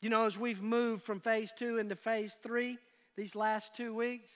You 0.00 0.10
know, 0.10 0.26
as 0.26 0.38
we've 0.38 0.62
moved 0.62 1.02
from 1.02 1.20
phase 1.20 1.52
two 1.56 1.78
into 1.78 1.96
phase 1.96 2.36
three 2.42 2.78
these 3.16 3.34
last 3.34 3.74
two 3.76 3.94
weeks, 3.94 4.30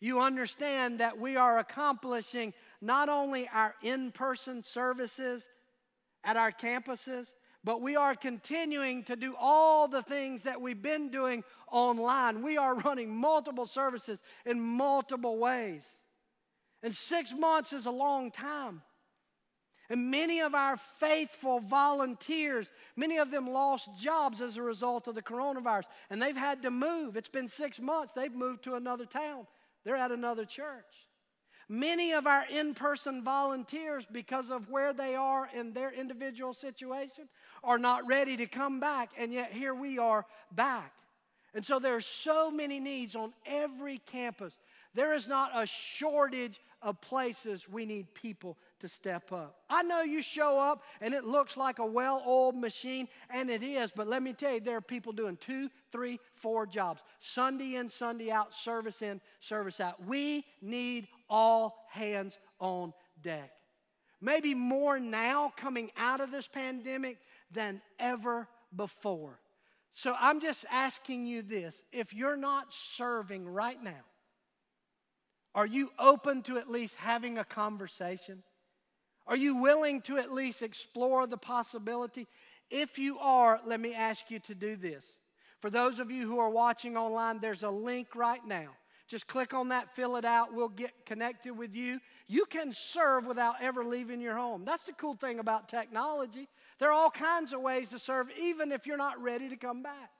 you 0.00 0.20
understand 0.20 1.00
that 1.00 1.18
we 1.18 1.36
are 1.36 1.58
accomplishing 1.58 2.52
not 2.80 3.08
only 3.08 3.48
our 3.52 3.74
in 3.82 4.10
person 4.10 4.62
services 4.62 5.44
at 6.24 6.36
our 6.36 6.50
campuses, 6.50 7.32
but 7.62 7.80
we 7.80 7.96
are 7.96 8.14
continuing 8.14 9.04
to 9.04 9.16
do 9.16 9.34
all 9.38 9.88
the 9.88 10.02
things 10.02 10.42
that 10.42 10.60
we've 10.60 10.82
been 10.82 11.08
doing 11.08 11.42
online. 11.70 12.42
We 12.42 12.58
are 12.58 12.74
running 12.74 13.14
multiple 13.14 13.66
services 13.66 14.20
in 14.44 14.60
multiple 14.60 15.38
ways. 15.38 15.82
And 16.84 16.94
six 16.94 17.32
months 17.32 17.72
is 17.72 17.86
a 17.86 17.90
long 17.90 18.30
time. 18.30 18.82
And 19.88 20.10
many 20.10 20.40
of 20.40 20.54
our 20.54 20.78
faithful 21.00 21.60
volunteers, 21.60 22.70
many 22.94 23.16
of 23.16 23.30
them 23.30 23.48
lost 23.48 23.88
jobs 23.98 24.42
as 24.42 24.58
a 24.58 24.62
result 24.62 25.08
of 25.08 25.14
the 25.14 25.22
coronavirus, 25.22 25.84
and 26.10 26.20
they've 26.20 26.36
had 26.36 26.60
to 26.62 26.70
move. 26.70 27.16
It's 27.16 27.28
been 27.28 27.48
six 27.48 27.80
months, 27.80 28.12
they've 28.12 28.32
moved 28.32 28.64
to 28.64 28.74
another 28.74 29.06
town, 29.06 29.46
they're 29.84 29.96
at 29.96 30.12
another 30.12 30.44
church. 30.44 31.08
Many 31.70 32.12
of 32.12 32.26
our 32.26 32.44
in 32.50 32.74
person 32.74 33.24
volunteers, 33.24 34.04
because 34.12 34.50
of 34.50 34.68
where 34.68 34.92
they 34.92 35.14
are 35.14 35.48
in 35.54 35.72
their 35.72 35.90
individual 35.90 36.52
situation, 36.52 37.28
are 37.62 37.78
not 37.78 38.06
ready 38.06 38.36
to 38.36 38.46
come 38.46 38.78
back, 38.78 39.10
and 39.16 39.32
yet 39.32 39.52
here 39.52 39.74
we 39.74 39.98
are 39.98 40.26
back. 40.52 40.92
And 41.54 41.64
so 41.64 41.78
there 41.78 41.94
are 41.94 42.00
so 42.00 42.50
many 42.50 42.80
needs 42.80 43.14
on 43.14 43.32
every 43.46 43.98
campus. 43.98 44.54
There 44.94 45.14
is 45.14 45.26
not 45.28 45.50
a 45.54 45.66
shortage 45.66 46.60
of 46.84 47.00
places 47.00 47.66
we 47.68 47.86
need 47.86 48.12
people 48.14 48.56
to 48.78 48.88
step 48.88 49.32
up. 49.32 49.56
I 49.70 49.82
know 49.82 50.02
you 50.02 50.22
show 50.22 50.58
up 50.58 50.82
and 51.00 51.14
it 51.14 51.24
looks 51.24 51.56
like 51.56 51.78
a 51.78 51.86
well 51.86 52.22
oiled 52.26 52.56
machine, 52.56 53.08
and 53.30 53.50
it 53.50 53.62
is, 53.62 53.90
but 53.90 54.06
let 54.06 54.22
me 54.22 54.34
tell 54.34 54.52
you, 54.52 54.60
there 54.60 54.76
are 54.76 54.82
people 54.82 55.12
doing 55.12 55.38
two, 55.38 55.70
three, 55.90 56.20
four 56.36 56.66
jobs 56.66 57.02
Sunday 57.20 57.76
in, 57.76 57.88
Sunday 57.88 58.30
out, 58.30 58.54
service 58.54 59.00
in, 59.02 59.20
service 59.40 59.80
out. 59.80 60.04
We 60.06 60.44
need 60.60 61.08
all 61.28 61.86
hands 61.90 62.38
on 62.60 62.92
deck. 63.22 63.50
Maybe 64.20 64.54
more 64.54 65.00
now 65.00 65.52
coming 65.56 65.90
out 65.96 66.20
of 66.20 66.30
this 66.30 66.46
pandemic 66.46 67.18
than 67.50 67.80
ever 67.98 68.46
before. 68.76 69.38
So 69.92 70.14
I'm 70.18 70.40
just 70.40 70.66
asking 70.70 71.24
you 71.24 71.42
this 71.42 71.82
if 71.92 72.12
you're 72.12 72.36
not 72.36 72.72
serving 72.72 73.48
right 73.48 73.82
now, 73.82 74.02
are 75.54 75.66
you 75.66 75.90
open 75.98 76.42
to 76.42 76.58
at 76.58 76.70
least 76.70 76.94
having 76.96 77.38
a 77.38 77.44
conversation? 77.44 78.42
Are 79.26 79.36
you 79.36 79.56
willing 79.56 80.02
to 80.02 80.18
at 80.18 80.32
least 80.32 80.62
explore 80.62 81.26
the 81.26 81.36
possibility? 81.36 82.26
If 82.70 82.98
you 82.98 83.18
are, 83.18 83.60
let 83.66 83.80
me 83.80 83.94
ask 83.94 84.30
you 84.30 84.40
to 84.40 84.54
do 84.54 84.76
this. 84.76 85.06
For 85.60 85.70
those 85.70 85.98
of 85.98 86.10
you 86.10 86.26
who 86.26 86.38
are 86.40 86.50
watching 86.50 86.96
online, 86.96 87.38
there's 87.40 87.62
a 87.62 87.70
link 87.70 88.14
right 88.14 88.44
now. 88.46 88.68
Just 89.06 89.26
click 89.26 89.52
on 89.52 89.68
that, 89.68 89.94
fill 89.94 90.16
it 90.16 90.24
out. 90.24 90.54
We'll 90.54 90.68
get 90.68 90.92
connected 91.06 91.56
with 91.56 91.74
you. 91.74 92.00
You 92.26 92.46
can 92.46 92.72
serve 92.72 93.26
without 93.26 93.56
ever 93.60 93.84
leaving 93.84 94.20
your 94.20 94.36
home. 94.36 94.64
That's 94.64 94.84
the 94.84 94.92
cool 94.94 95.14
thing 95.14 95.38
about 95.38 95.68
technology. 95.68 96.48
There 96.78 96.88
are 96.88 96.92
all 96.92 97.10
kinds 97.10 97.52
of 97.52 97.60
ways 97.60 97.90
to 97.90 97.98
serve, 97.98 98.28
even 98.40 98.72
if 98.72 98.86
you're 98.86 98.96
not 98.96 99.22
ready 99.22 99.48
to 99.50 99.56
come 99.56 99.82
back. 99.82 100.10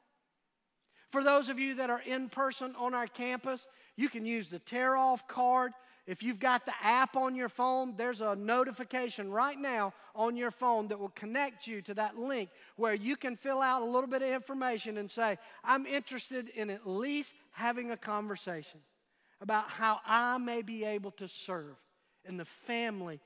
For 1.10 1.24
those 1.24 1.48
of 1.48 1.58
you 1.58 1.76
that 1.76 1.90
are 1.90 2.00
in 2.00 2.28
person 2.28 2.74
on 2.76 2.92
our 2.92 3.06
campus, 3.06 3.66
you 3.96 4.08
can 4.08 4.26
use 4.26 4.48
the 4.50 4.58
tear 4.58 4.96
off 4.96 5.26
card. 5.28 5.72
If 6.06 6.22
you've 6.22 6.38
got 6.38 6.66
the 6.66 6.74
app 6.82 7.16
on 7.16 7.34
your 7.34 7.48
phone, 7.48 7.94
there's 7.96 8.20
a 8.20 8.36
notification 8.36 9.30
right 9.30 9.58
now 9.58 9.94
on 10.14 10.36
your 10.36 10.50
phone 10.50 10.88
that 10.88 10.98
will 10.98 11.10
connect 11.10 11.66
you 11.66 11.80
to 11.82 11.94
that 11.94 12.18
link 12.18 12.50
where 12.76 12.92
you 12.92 13.16
can 13.16 13.36
fill 13.36 13.62
out 13.62 13.82
a 13.82 13.86
little 13.86 14.08
bit 14.08 14.20
of 14.20 14.28
information 14.28 14.98
and 14.98 15.10
say, 15.10 15.38
I'm 15.62 15.86
interested 15.86 16.50
in 16.50 16.68
at 16.68 16.86
least 16.86 17.32
having 17.52 17.90
a 17.90 17.96
conversation 17.96 18.80
about 19.40 19.70
how 19.70 20.00
I 20.06 20.36
may 20.38 20.62
be 20.62 20.84
able 20.84 21.12
to 21.12 21.28
serve 21.28 21.76
in 22.26 22.36
the 22.36 22.44
family 22.66 23.20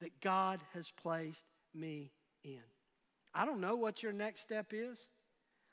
that 0.00 0.20
God 0.20 0.60
has 0.74 0.90
placed 1.02 1.44
me 1.74 2.10
in. 2.44 2.60
I 3.34 3.46
don't 3.46 3.60
know 3.60 3.76
what 3.76 4.02
your 4.02 4.12
next 4.12 4.42
step 4.42 4.72
is. 4.72 4.98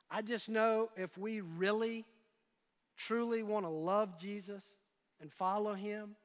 I 0.10 0.22
just 0.22 0.50
know 0.50 0.90
if 0.96 1.18
we 1.18 1.42
really, 1.42 2.06
truly 3.00 3.44
want 3.44 3.66
to 3.66 3.70
love 3.70 4.20
Jesus 4.20 4.64
and 5.22 5.32
follow 5.32 5.74
Him, 5.74 6.16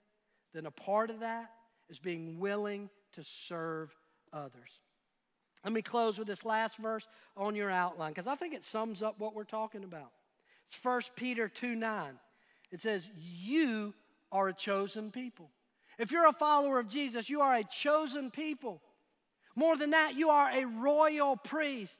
then 0.52 0.66
a 0.66 0.70
part 0.70 1.10
of 1.10 1.20
that 1.20 1.50
is 1.88 1.98
being 1.98 2.38
willing 2.38 2.90
to 3.14 3.24
serve 3.48 3.94
others. 4.32 4.70
Let 5.64 5.72
me 5.72 5.82
close 5.82 6.18
with 6.18 6.28
this 6.28 6.44
last 6.44 6.76
verse 6.76 7.06
on 7.36 7.54
your 7.54 7.70
outline 7.70 8.12
because 8.12 8.26
I 8.26 8.34
think 8.34 8.52
it 8.52 8.64
sums 8.64 9.02
up 9.02 9.18
what 9.18 9.34
we're 9.34 9.44
talking 9.44 9.84
about. 9.84 10.10
It's 10.68 10.78
1 10.84 11.00
Peter 11.16 11.48
2 11.48 11.74
9. 11.74 12.12
It 12.70 12.80
says, 12.80 13.06
You 13.16 13.94
are 14.30 14.48
a 14.48 14.52
chosen 14.52 15.10
people. 15.10 15.50
If 15.98 16.10
you're 16.10 16.26
a 16.26 16.32
follower 16.32 16.78
of 16.78 16.88
Jesus, 16.88 17.30
you 17.30 17.40
are 17.40 17.54
a 17.54 17.64
chosen 17.64 18.30
people. 18.30 18.82
More 19.56 19.76
than 19.76 19.90
that, 19.90 20.16
you 20.16 20.30
are 20.30 20.50
a 20.50 20.64
royal 20.64 21.36
priest. 21.36 21.94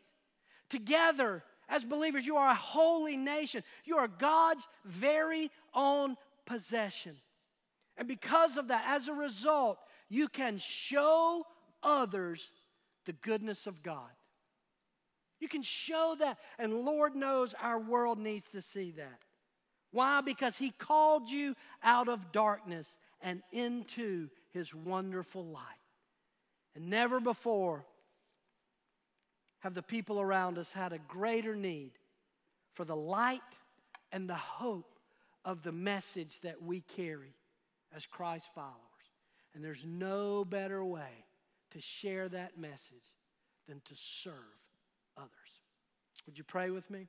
Together, 0.68 1.42
as 1.68 1.84
believers, 1.84 2.26
you 2.26 2.36
are 2.36 2.48
a 2.48 2.54
holy 2.54 3.16
nation. 3.16 3.62
You 3.84 3.96
are 3.96 4.08
God's 4.08 4.66
very 4.84 5.50
own 5.74 6.16
possession. 6.46 7.16
And 7.96 8.08
because 8.08 8.56
of 8.56 8.68
that, 8.68 8.84
as 8.88 9.08
a 9.08 9.12
result, 9.12 9.78
you 10.08 10.28
can 10.28 10.58
show 10.58 11.44
others 11.82 12.50
the 13.06 13.12
goodness 13.12 13.66
of 13.66 13.82
God. 13.82 14.10
You 15.40 15.48
can 15.48 15.62
show 15.62 16.16
that. 16.18 16.38
And 16.58 16.84
Lord 16.84 17.14
knows 17.14 17.54
our 17.60 17.78
world 17.78 18.18
needs 18.18 18.48
to 18.52 18.62
see 18.62 18.92
that. 18.92 19.20
Why? 19.90 20.20
Because 20.20 20.56
He 20.56 20.70
called 20.70 21.30
you 21.30 21.54
out 21.82 22.08
of 22.08 22.32
darkness 22.32 22.88
and 23.20 23.42
into 23.52 24.28
His 24.52 24.74
wonderful 24.74 25.44
light. 25.44 25.62
And 26.74 26.88
never 26.88 27.20
before 27.20 27.84
have 29.64 29.72
the 29.72 29.82
people 29.82 30.20
around 30.20 30.58
us 30.58 30.70
had 30.70 30.92
a 30.92 30.98
greater 31.08 31.56
need 31.56 31.92
for 32.74 32.84
the 32.84 32.94
light 32.94 33.40
and 34.12 34.28
the 34.28 34.34
hope 34.34 34.98
of 35.42 35.62
the 35.62 35.72
message 35.72 36.38
that 36.42 36.62
we 36.62 36.82
carry 36.82 37.32
as 37.96 38.04
Christ 38.04 38.46
followers. 38.54 38.74
And 39.54 39.64
there's 39.64 39.82
no 39.86 40.44
better 40.44 40.84
way 40.84 41.24
to 41.70 41.80
share 41.80 42.28
that 42.28 42.58
message 42.58 42.76
than 43.66 43.80
to 43.86 43.94
serve 43.94 44.34
others. 45.16 45.30
Would 46.26 46.36
you 46.36 46.44
pray 46.44 46.68
with 46.68 46.90
me? 46.90 47.08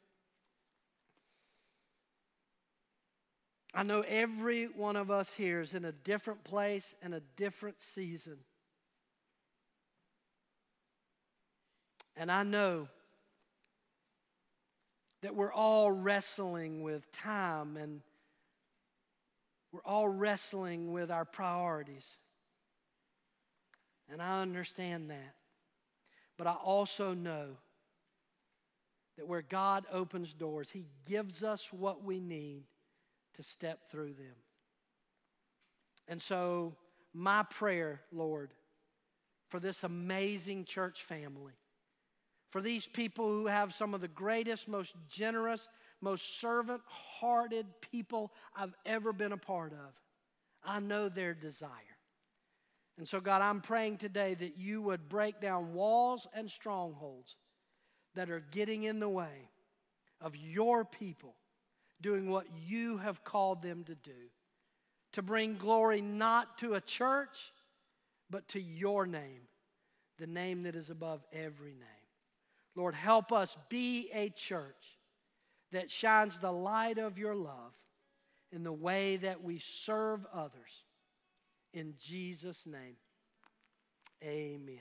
I 3.74 3.84
know 3.84 4.00
every 4.08 4.68
one 4.68 4.96
of 4.96 5.12
us 5.12 5.30
here 5.34 5.60
is 5.60 5.74
in 5.74 5.84
a 5.84 5.91
different 5.91 6.46
place 6.46 6.96
and 7.02 7.13
a 7.13 7.22
different 7.36 7.82
season. 7.94 8.38
And 12.17 12.32
I 12.32 12.43
know 12.43 12.88
that 15.21 15.36
we're 15.36 15.54
all 15.54 15.91
wrestling 15.91 16.84
with 16.84 17.12
time 17.12 17.78
and 17.78 18.01
we're 19.71 19.82
all 19.84 20.08
wrestling 20.08 20.93
with 20.93 21.12
our 21.12 21.25
priorities. 21.25 22.06
And 24.10 24.21
I 24.21 24.41
understand 24.41 25.10
that. 25.10 25.34
But 26.38 26.47
I 26.47 26.54
also 26.54 27.13
know 27.13 27.47
that 29.17 29.28
where 29.28 29.41
God 29.41 29.86
opens 29.91 30.34
doors, 30.34 30.69
He 30.69 30.86
gives 31.08 31.43
us 31.43 31.67
what 31.71 32.04
we 32.04 32.19
need 32.19 32.63
to 33.36 33.43
step 33.43 33.80
through 33.91 34.13
them. 34.13 34.36
And 36.08 36.21
so, 36.21 36.75
my 37.13 37.43
prayer, 37.43 38.01
Lord, 38.12 38.51
for 39.49 39.60
this 39.60 39.84
amazing 39.84 40.65
church 40.65 41.04
family, 41.04 41.54
for 42.56 42.62
these 42.62 42.88
people 42.88 43.28
who 43.28 43.48
have 43.48 43.74
some 43.74 43.94
of 43.94 44.00
the 44.00 44.08
greatest, 44.08 44.70
most 44.70 44.94
generous, 45.10 45.68
most 46.00 46.39
servant 46.39 46.80
hearted 46.88 47.65
people 47.91 48.32
I've 48.56 48.74
ever 48.86 49.12
been 49.12 49.34
a 49.34 49.38
part 49.38 49.74
of. 49.74 49.91
I 50.63 50.80
know 50.80 51.10
their 51.10 51.34
desire. 51.34 51.70
And 52.98 53.06
so, 53.06 53.20
God, 53.20 53.41
I'm 53.41 53.60
praying 53.60 53.98
today 53.98 54.36
that 54.36 54.58
you 54.58 54.82
would 54.84 55.10
break 55.10 55.41
down 55.41 55.74
walls 55.74 56.28
and 56.34 56.50
strongholds 56.50 57.36
that 58.15 58.30
are 58.30 58.46
getting 58.54 58.84
in 58.84 59.02
the 59.02 59.10
way 59.10 59.50
of 60.22 60.34
your 60.38 60.86
people 60.86 61.36
doing 62.00 62.30
what 62.30 62.46
you 62.65 63.00
have 63.00 63.22
called 63.26 63.62
them 63.63 63.84
to 63.84 63.96
do 63.96 64.30
to 65.12 65.22
bring 65.22 65.58
glory 65.58 66.00
not 66.00 66.58
to 66.60 66.76
a 66.76 66.80
church, 66.80 67.36
but 68.30 68.48
to 68.48 68.62
your 68.62 69.06
name, 69.06 69.41
the 70.20 70.28
name 70.28 70.63
that 70.63 70.78
is 70.78 70.89
above 70.89 71.22
every 71.34 71.74
name. 71.74 72.05
Lord, 72.76 72.96
help 72.96 73.32
us 73.32 73.56
be 73.70 74.10
a 74.14 74.30
church 74.30 75.00
that 75.72 75.90
shines 75.90 76.38
the 76.40 76.52
light 76.52 76.98
of 76.98 77.18
your 77.18 77.36
love 77.36 77.74
in 78.52 78.64
the 78.64 78.74
way 78.74 79.18
that 79.18 79.44
we 79.44 79.60
serve 79.60 80.26
others. 80.34 80.84
In 81.74 81.96
Jesus' 82.00 82.66
name, 82.66 82.96
amen. 84.24 84.80